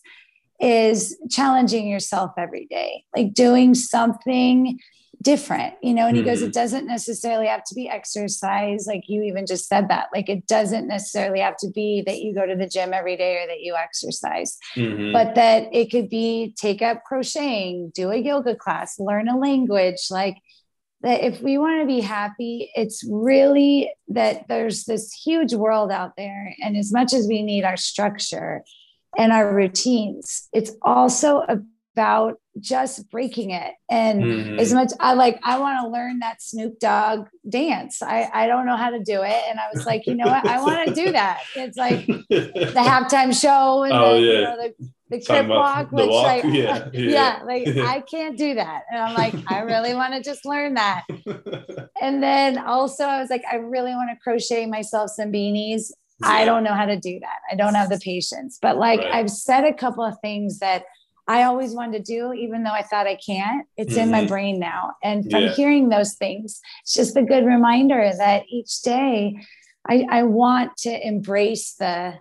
[0.60, 4.78] is challenging yourself every day, like doing something
[5.20, 6.30] different, you know, and he mm-hmm.
[6.30, 8.86] goes, it doesn't necessarily have to be exercise.
[8.86, 12.34] Like you even just said that, like it doesn't necessarily have to be that you
[12.34, 15.12] go to the gym every day or that you exercise, mm-hmm.
[15.12, 20.06] but that it could be take up crocheting, do a yoga class, learn a language,
[20.10, 20.36] like
[21.02, 26.16] that if we want to be happy, it's really that there's this huge world out
[26.16, 26.54] there.
[26.62, 28.62] And as much as we need our structure
[29.16, 31.58] and our routines, it's also a
[31.98, 33.74] about just breaking it.
[33.90, 34.58] And mm-hmm.
[34.60, 38.02] as much I like, I want to learn that Snoop Dogg dance.
[38.02, 39.42] I, I don't know how to do it.
[39.50, 40.46] And I was like, you know what?
[40.46, 41.40] I want to do that.
[41.56, 44.32] It's like the halftime show and oh, the, yeah.
[44.32, 44.56] you know,
[45.10, 46.24] the, the walk, which walk?
[46.24, 47.10] like, yeah, yeah.
[47.10, 48.82] yeah, like I can't do that.
[48.90, 51.02] And I'm like, I really want to just learn that.
[52.00, 55.90] and then also I was like, I really want to crochet myself some beanies.
[56.20, 56.28] Yeah.
[56.28, 57.38] I don't know how to do that.
[57.50, 59.14] I don't have the patience, but like right.
[59.14, 60.84] I've said a couple of things that
[61.28, 63.66] I always wanted to do, even though I thought I can't.
[63.76, 64.00] It's mm-hmm.
[64.00, 64.28] in my mm-hmm.
[64.28, 64.94] brain now.
[65.04, 65.52] And from yeah.
[65.52, 69.36] hearing those things, it's just a good reminder that each day
[69.86, 72.14] I, I want to embrace the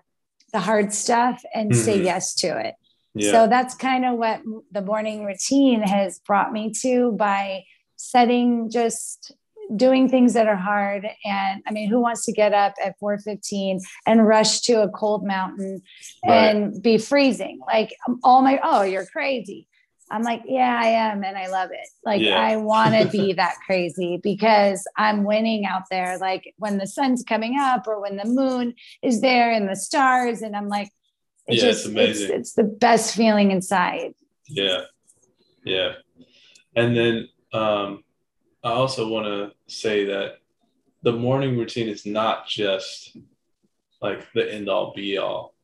[0.54, 1.82] the hard stuff and mm-hmm.
[1.82, 2.76] say yes to it.
[3.14, 3.32] Yeah.
[3.32, 4.42] So that's kind of what
[4.72, 7.64] the morning routine has brought me to by
[7.96, 9.34] setting just
[9.76, 11.08] doing things that are hard.
[11.26, 15.26] And i mean who wants to get up at 4.15 and rush to a cold
[15.26, 15.82] mountain
[16.26, 16.56] right.
[16.56, 17.60] and be freezing?
[17.66, 19.68] Like um, all my oh you're crazy.
[20.10, 21.90] I'm like yeah i am and i love it.
[22.06, 22.40] Like yeah.
[22.40, 26.18] i want to be that crazy because i'm winning out there.
[26.18, 30.42] Like when the sun's coming up or when the moon is there and the stars
[30.42, 30.90] and i'm like
[31.48, 34.14] it's yeah, just it's, it's, it's the best feeling inside.
[34.48, 34.82] Yeah.
[35.64, 35.94] Yeah.
[36.76, 38.04] And then um,
[38.68, 40.40] I also want to say that
[41.02, 43.16] the morning routine is not just
[44.02, 45.56] like the end all be all.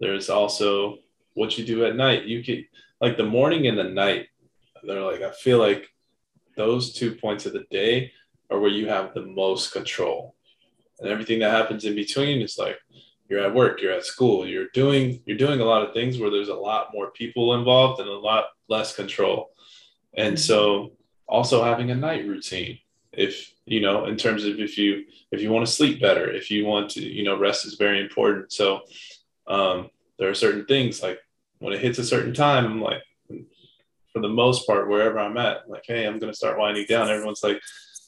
[0.00, 0.98] There's also
[1.34, 2.24] what you do at night.
[2.24, 2.66] You can
[3.00, 4.26] like the morning and the night.
[4.82, 5.88] They're like I feel like
[6.56, 8.12] those two points of the day
[8.50, 10.34] are where you have the most control,
[10.98, 12.76] and everything that happens in between is like
[13.28, 16.30] you're at work, you're at school, you're doing you're doing a lot of things where
[16.30, 19.52] there's a lot more people involved and a lot less control.
[20.14, 20.92] And so
[21.32, 22.78] also having a night routine.
[23.12, 26.50] If you know in terms of if you if you want to sleep better if
[26.50, 28.52] you want to you know rest is very important.
[28.52, 28.82] So
[29.46, 31.18] um, there are certain things like
[31.58, 33.02] when it hits a certain time i'm like
[34.12, 36.86] for the most part wherever i'm at I'm like hey i'm going to start winding
[36.88, 37.10] down.
[37.10, 37.60] Everyone's like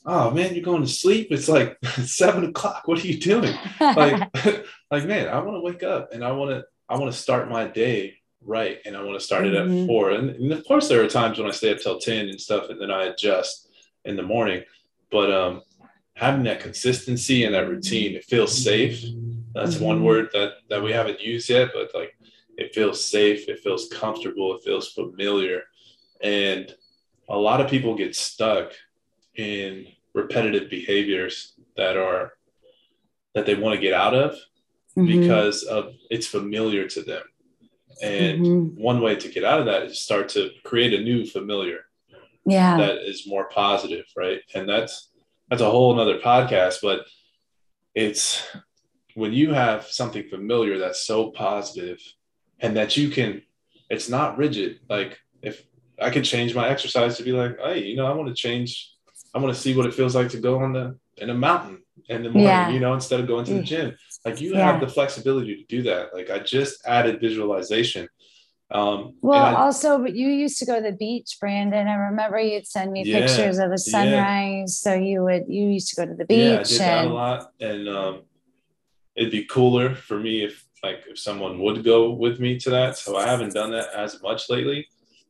[0.06, 1.28] oh man you're going to sleep?
[1.30, 2.82] It's like seven o'clock.
[2.86, 3.54] What are you doing?
[3.80, 4.30] Like
[4.90, 7.50] like man i want to wake up and i want to i want to start
[7.50, 9.86] my day right and i want to start it at mm-hmm.
[9.86, 12.40] four and, and of course there are times when i stay up till 10 and
[12.40, 13.68] stuff and then i adjust
[14.04, 14.62] in the morning
[15.10, 15.62] but um,
[16.14, 19.04] having that consistency and that routine, it feels safe.
[19.54, 19.84] That's mm-hmm.
[19.84, 22.16] one word that that we haven't used yet, but like
[22.56, 25.62] it feels safe, it feels comfortable, it feels familiar,
[26.20, 26.74] and
[27.28, 28.72] a lot of people get stuck
[29.36, 32.34] in repetitive behaviors that are
[33.34, 34.32] that they want to get out of
[34.96, 35.06] mm-hmm.
[35.06, 37.22] because of it's familiar to them.
[38.02, 38.82] And mm-hmm.
[38.82, 41.80] one way to get out of that is start to create a new familiar
[42.46, 45.10] yeah that is more positive right and that's
[45.48, 47.06] that's a whole nother podcast but
[47.94, 48.46] it's
[49.14, 52.00] when you have something familiar that's so positive
[52.60, 53.42] and that you can
[53.88, 55.64] it's not rigid like if
[56.00, 58.92] i could change my exercise to be like hey you know i want to change
[59.34, 61.82] i want to see what it feels like to go on the in a mountain
[62.08, 62.68] in the morning yeah.
[62.68, 63.64] you know instead of going to the mm.
[63.64, 64.72] gym like you yeah.
[64.72, 68.08] have the flexibility to do that like i just added visualization
[68.70, 71.86] um, well, I, also, but you used to go to the beach, Brandon.
[71.86, 74.82] I remember you'd send me yeah, pictures of the sunrise.
[74.84, 74.92] Yeah.
[74.92, 76.38] So you would, you used to go to the beach.
[76.38, 78.22] Yeah, I did and, that a lot, and um,
[79.14, 82.96] it'd be cooler for me if, like, if someone would go with me to that.
[82.96, 84.88] So I haven't done that as much lately,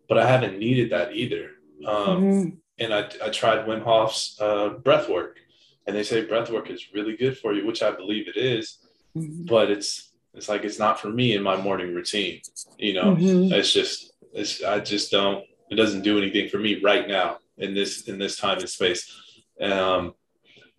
[0.08, 1.50] but I haven't needed that either.
[1.86, 2.48] Um, mm-hmm.
[2.78, 5.38] And I, I tried Wim Hof's uh, breath work,
[5.86, 8.78] and they say breath work is really good for you, which I believe it is,
[9.16, 9.44] mm-hmm.
[9.44, 12.40] but it's it's like it's not for me in my morning routine.
[12.78, 13.52] You know, mm-hmm.
[13.52, 17.74] it's just it's I just don't it doesn't do anything for me right now in
[17.74, 19.12] this in this time and space.
[19.60, 20.14] Um,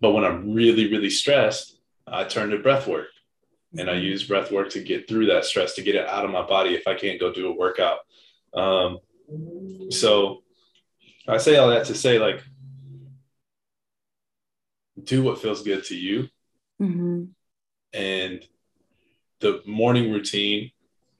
[0.00, 3.08] but when I'm really really stressed, I turn to breath work,
[3.78, 4.04] and I mm-hmm.
[4.04, 6.74] use breath work to get through that stress to get it out of my body
[6.74, 7.98] if I can't go do a workout.
[8.54, 8.98] Um,
[9.90, 10.42] so
[11.26, 12.42] I say all that to say like
[15.02, 16.28] do what feels good to you.
[16.80, 17.24] Mm-hmm.
[17.96, 18.46] And
[19.40, 20.70] the morning routine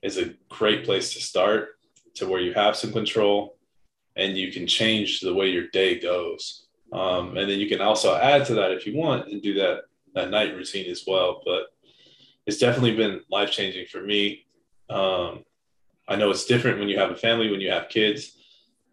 [0.02, 1.70] is a great place to start
[2.16, 3.56] to where you have some control
[4.14, 6.66] and you can change the way your day goes.
[6.92, 9.84] Um, and then you can also add to that if you want and do that
[10.14, 11.42] that night routine as well.
[11.44, 11.66] But
[12.46, 14.46] it's definitely been life changing for me.
[14.88, 15.44] Um,
[16.08, 18.32] I know it's different when you have a family, when you have kids.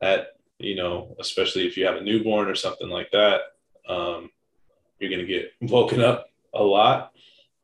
[0.01, 3.41] That you know, especially if you have a newborn or something like that,
[3.87, 4.29] um,
[4.99, 7.13] you're going to get woken up a lot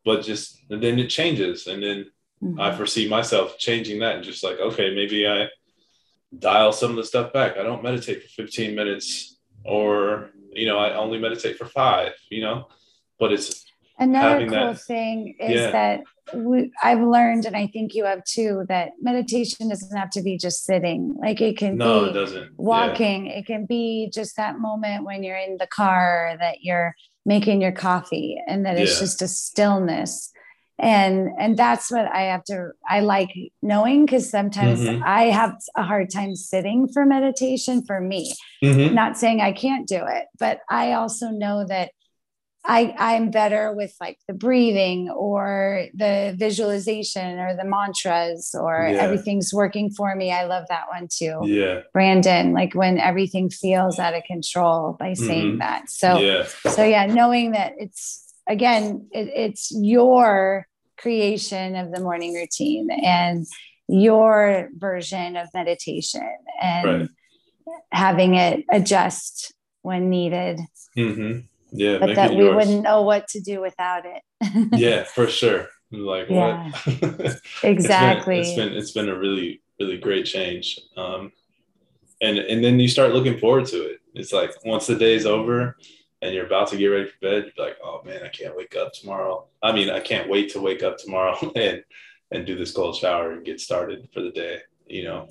[0.05, 2.05] but just and then it changes and then
[2.43, 2.59] mm-hmm.
[2.59, 5.47] i foresee myself changing that and just like okay maybe i
[6.37, 10.77] dial some of the stuff back i don't meditate for 15 minutes or you know
[10.77, 12.67] i only meditate for five you know
[13.19, 13.65] but it's
[13.97, 15.71] another cool that, thing is yeah.
[15.71, 16.01] that
[16.33, 20.37] we, i've learned and i think you have too that meditation doesn't have to be
[20.37, 22.51] just sitting like it can no, be it doesn't.
[22.57, 23.33] walking yeah.
[23.33, 26.95] it can be just that moment when you're in the car that you're
[27.29, 30.33] making your coffee and that it's just a stillness
[30.79, 33.29] and and that's what i have to i like
[33.61, 35.03] knowing because sometimes mm-hmm.
[35.05, 38.95] i have a hard time sitting for meditation for me mm-hmm.
[38.95, 41.91] not saying i can't do it but i also know that
[42.65, 48.97] I, I'm better with like the breathing or the visualization or the mantras or yeah.
[48.97, 50.31] everything's working for me.
[50.31, 51.39] I love that one too.
[51.43, 51.81] Yeah.
[51.93, 55.59] Brandon, like when everything feels out of control by saying mm-hmm.
[55.59, 55.89] that.
[55.89, 56.47] So, yeah.
[56.71, 63.47] so yeah, knowing that it's again, it, it's your creation of the morning routine and
[63.87, 66.29] your version of meditation
[66.61, 67.09] and right.
[67.91, 70.59] having it adjust when needed.
[70.97, 71.39] Mm-hmm
[71.71, 72.55] yeah, but that we yours.
[72.55, 74.21] wouldn't know what to do without it.
[74.79, 75.67] yeah, for sure.
[75.91, 76.71] Like yeah.
[76.71, 77.41] what?
[77.63, 78.39] exactly.
[78.39, 80.79] it's, been, it's been it's been a really really great change.
[80.97, 81.31] Um,
[82.21, 84.01] and and then you start looking forward to it.
[84.13, 85.77] It's like once the day's over
[86.21, 88.75] and you're about to get ready for bed, you're like, oh man, I can't wake
[88.75, 89.47] up tomorrow.
[89.63, 91.83] I mean, I can't wait to wake up tomorrow and
[92.31, 94.59] and do this cold shower and get started for the day.
[94.87, 95.29] You know.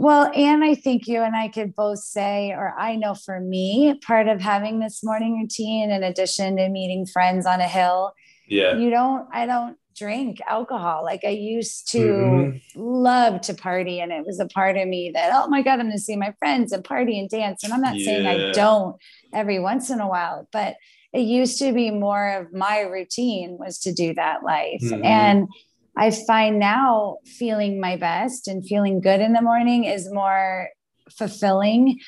[0.00, 4.00] Well, and I think you and I could both say, or I know for me,
[4.06, 8.12] part of having this morning routine, in addition to meeting friends on a hill,
[8.48, 11.04] yeah, you don't, I don't drink alcohol.
[11.04, 12.60] Like I used to Mhm.
[12.76, 15.88] love to party, and it was a part of me that, oh my God, I'm
[15.88, 17.62] going to see my friends and party and dance.
[17.62, 18.96] And I'm not saying I don't
[19.34, 20.76] every once in a while, but
[21.12, 24.80] it used to be more of my routine was to do that life.
[24.82, 25.04] Mhm.
[25.04, 25.48] And
[25.96, 30.68] I find now feeling my best and feeling good in the morning is more
[31.10, 31.98] fulfilling.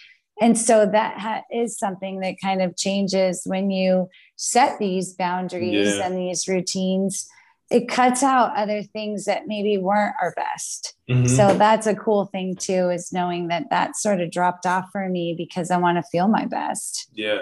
[0.41, 5.97] And so that ha- is something that kind of changes when you set these boundaries
[5.97, 6.07] Yeah.
[6.07, 7.29] and these routines.
[7.71, 10.95] It cuts out other things that maybe weren't our best.
[11.09, 11.29] Mhm.
[11.29, 15.09] So that's a cool thing too, is knowing that that sort of dropped off for
[15.09, 17.09] me because I want to feel my best.
[17.15, 17.39] Yeah.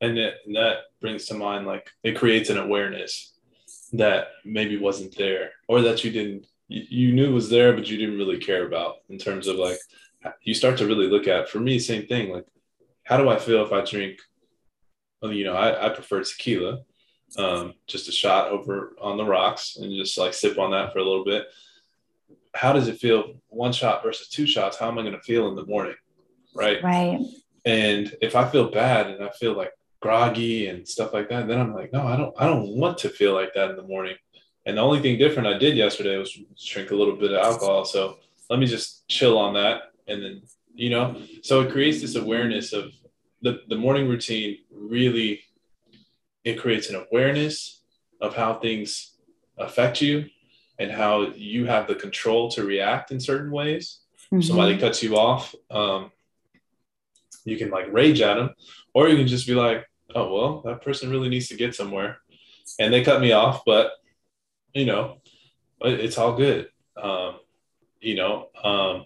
[0.00, 3.32] And that, and that brings to mind like it creates an awareness
[3.92, 7.96] that maybe wasn't there or that you didn't, you, you knew was there, but you
[7.96, 9.78] didn't really care about in terms of like,
[10.42, 12.32] you start to really look at, for me, same thing.
[12.32, 12.46] Like,
[13.04, 14.18] how do I feel if I drink,
[15.22, 16.80] well, you know, I, I prefer tequila,
[17.38, 20.98] um, just a shot over on the rocks and just like sip on that for
[20.98, 21.46] a little bit.
[22.54, 24.76] How does it feel one shot versus two shots?
[24.78, 25.94] How am I going to feel in the morning?
[26.54, 26.82] Right.
[26.82, 27.20] Right.
[27.64, 29.72] And if I feel bad and I feel like
[30.06, 33.08] groggy and stuff like that, then I'm like, no, I don't, I don't want to
[33.08, 34.16] feel like that in the morning.
[34.64, 36.32] And the only thing different I did yesterday was
[36.64, 37.84] drink a little bit of alcohol.
[37.84, 39.82] So let me just chill on that.
[40.06, 40.42] And then,
[40.74, 42.92] you know, so it creates this awareness of
[43.42, 45.40] the, the morning routine really,
[46.44, 47.82] it creates an awareness
[48.20, 49.16] of how things
[49.58, 50.26] affect you
[50.78, 54.00] and how you have the control to react in certain ways
[54.40, 54.80] somebody Mhm.
[54.80, 56.10] cuts you off, um,
[57.44, 58.50] you can like rage at them,
[58.92, 59.86] or you can just be like,
[60.16, 62.18] oh, well, that person really needs to get somewhere.
[62.80, 63.92] And they cut me off, but
[64.74, 65.18] you know,
[65.80, 66.68] it's all good.
[67.00, 67.36] Um,
[68.00, 69.04] you know, um,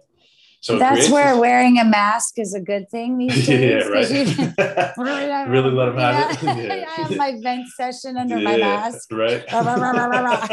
[0.62, 3.48] so That's where this- wearing a mask is a good thing these days.
[3.48, 4.52] yeah, you-
[4.98, 5.48] right.
[5.56, 6.42] really let them have it.
[6.42, 6.86] Yeah, Yeah.
[6.88, 9.10] I have my vent session under my mask.
[9.12, 9.44] right?
[9.52, 10.46] Rah.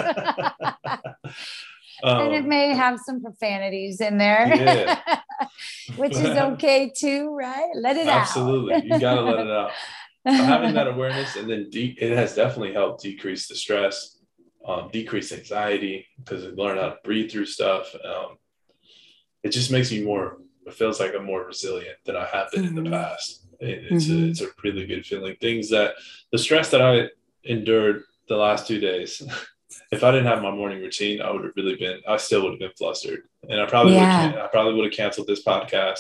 [2.04, 5.20] and it Um, may have some profanities in there, Yeah.
[5.98, 7.70] which is okay too, right?
[7.76, 8.86] Let it absolutely, out.
[8.86, 9.72] you gotta let it out.
[10.54, 14.20] Having that awareness and then de- it has definitely helped decrease the stress
[14.68, 18.38] um, decrease anxiety because I learned how to breathe through stuff um,
[19.44, 22.66] it just makes me more it feels like i'm more resilient than i have been
[22.66, 22.84] in Mhm.
[22.84, 24.26] the past it, it's, Mhm.
[24.26, 25.94] a, it's a really good feeling things that
[26.34, 27.08] the stress that i
[27.46, 29.22] endured the last two days
[29.92, 32.52] if i didn't have my morning routine i would have really been i still would
[32.52, 34.32] have been flustered and i probably Yeah.
[34.32, 36.00] would i probably would have canceled this podcast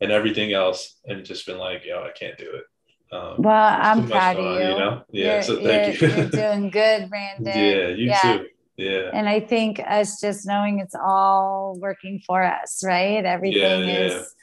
[0.00, 2.64] and everything else and just been like yo i can't do it
[3.12, 4.78] um, Well, I'm much proud going of on, you.
[4.78, 5.02] know?
[5.10, 5.32] Yeah.
[5.34, 6.16] You're, so thank you're, you.
[6.16, 7.46] you're doing good, Brandon.
[7.46, 8.38] yeah, you Yeah.
[8.38, 8.46] too.
[8.76, 9.10] Yeah.
[9.14, 13.24] And I think us just knowing it's all working for us, right?
[13.24, 14.00] Everything yeah.
[14.00, 14.34] is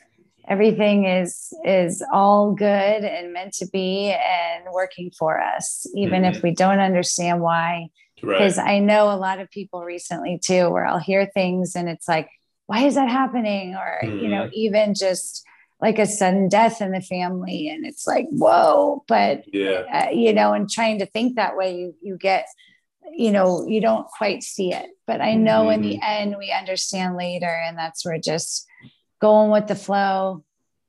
[0.47, 2.65] everything is is all good
[3.05, 6.43] and meant to be and working for us, even if Mhm.
[6.43, 7.87] we don't understand why.
[8.23, 8.37] Right.
[8.39, 12.07] Because I know a lot of people recently too, where I'll hear things and it's
[12.07, 12.29] like,
[12.65, 13.75] why is that happening?
[13.75, 14.53] Or, you know, Mm-hmm.
[14.53, 15.45] even just
[15.83, 17.67] like a sudden death in the family.
[17.67, 19.83] And it's like, whoa, but Yeah.
[19.93, 22.45] uh, you know, and trying to think that way, you you get,
[23.11, 24.87] you know, you don't quite see it.
[25.05, 28.65] But I know in the end, we understand later, and that's where just
[29.19, 30.45] going with the flow,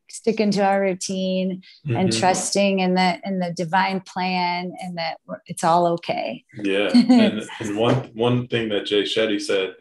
[0.09, 2.19] sticking to our routine, and Mhm.
[2.21, 6.45] trusting in the in the divine plan, and that it's all okay.
[6.63, 6.91] Yeah.
[7.25, 9.75] and, and one one thing that Jay Shetty said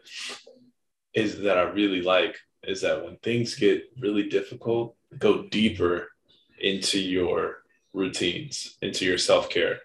[1.14, 2.36] is that I really like
[2.66, 6.08] is that when things get really difficult, go deeper
[6.60, 7.62] into your
[7.92, 9.80] routines, into your self-care.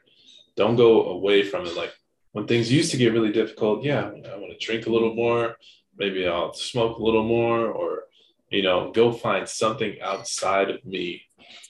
[0.55, 1.75] Don't go away from it.
[1.75, 1.93] Like
[2.31, 5.57] when things used to get really difficult, yeah, I want to drink a little more,
[5.97, 8.03] maybe I'll smoke a little more, or
[8.49, 11.23] you know, go find something outside of me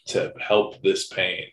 [0.07, 1.47] to help this pain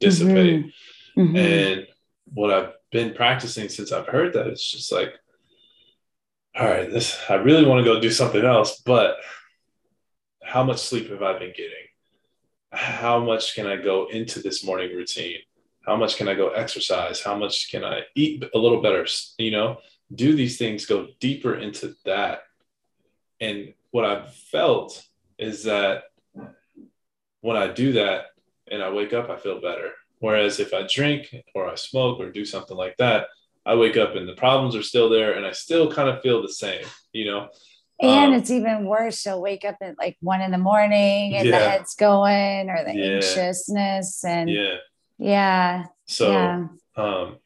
[0.00, 0.72] dissipate.
[1.16, 1.36] Mhm.
[1.36, 1.86] And
[2.32, 5.12] what I've been practicing since I've heard that, it's just like,
[6.56, 9.16] all right, this I really want to go do something else, but
[10.54, 11.86] how much sleep have I been getting?
[12.70, 15.38] How much can I go into this morning routine?
[15.84, 17.20] How much can I go exercise?
[17.20, 19.04] How much can I eat a little better?
[19.36, 19.78] You know,
[20.14, 22.42] do these things go deeper into that?
[23.40, 25.04] And what I've felt
[25.40, 26.04] is that
[27.40, 28.26] when I do that
[28.70, 29.90] and I wake up, I feel better.
[30.20, 33.26] Whereas if I drink or I smoke or do something like that,
[33.66, 36.42] I wake up and the problems are still there and I still kind of feel
[36.42, 37.48] the same, you know?
[38.00, 39.24] And Um, it's even worse.
[39.24, 42.94] You'll wake up at like one in the morning and the head's going or the
[42.94, 43.14] Yeah.
[43.14, 44.76] anxiousness and Yeah.
[45.18, 46.66] yeah, So yeah.
[46.96, 47.36] um,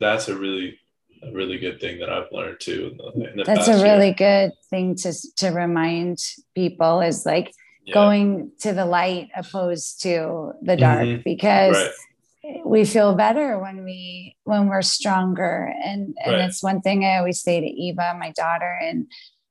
[0.00, 0.78] that's a really,
[1.22, 2.92] a really good thing that I've learned too.
[2.92, 4.48] In the, in the That's a really year.
[4.48, 6.18] good thing to to remind
[6.54, 7.52] people is like
[7.84, 7.94] yeah.
[7.94, 11.22] going to the light opposed to the dark mm-hmm.
[11.22, 12.64] because right.
[12.64, 16.44] we feel better when we when we're stronger and and right.
[16.48, 19.06] it's one thing I always say to Eva, my daughter, and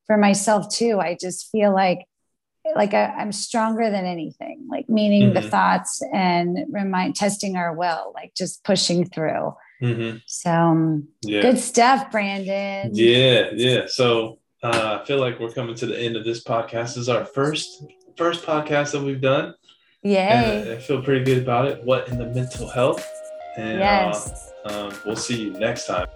[0.07, 0.99] for myself too.
[0.99, 2.07] I just feel like
[2.75, 5.35] like I, am stronger than anything, like meaning mm-hmm.
[5.35, 9.55] the thoughts and remind testing our will, like just pushing through.
[9.81, 10.17] Mm-hmm.
[10.25, 11.41] So um, yeah.
[11.41, 12.91] good stuff, Brandon.
[12.93, 13.81] Yeah, yeah.
[13.87, 16.95] So uh, I feel like we're coming to the end of this podcast.
[16.95, 17.85] This is our first
[18.17, 19.53] first podcast that we've done.
[20.03, 20.75] Yay!
[20.75, 21.83] I feel pretty good about it.
[21.83, 23.05] What in the mental health?
[23.57, 24.51] And uh, yes.
[24.65, 26.07] Uh, um, we'll see you next time.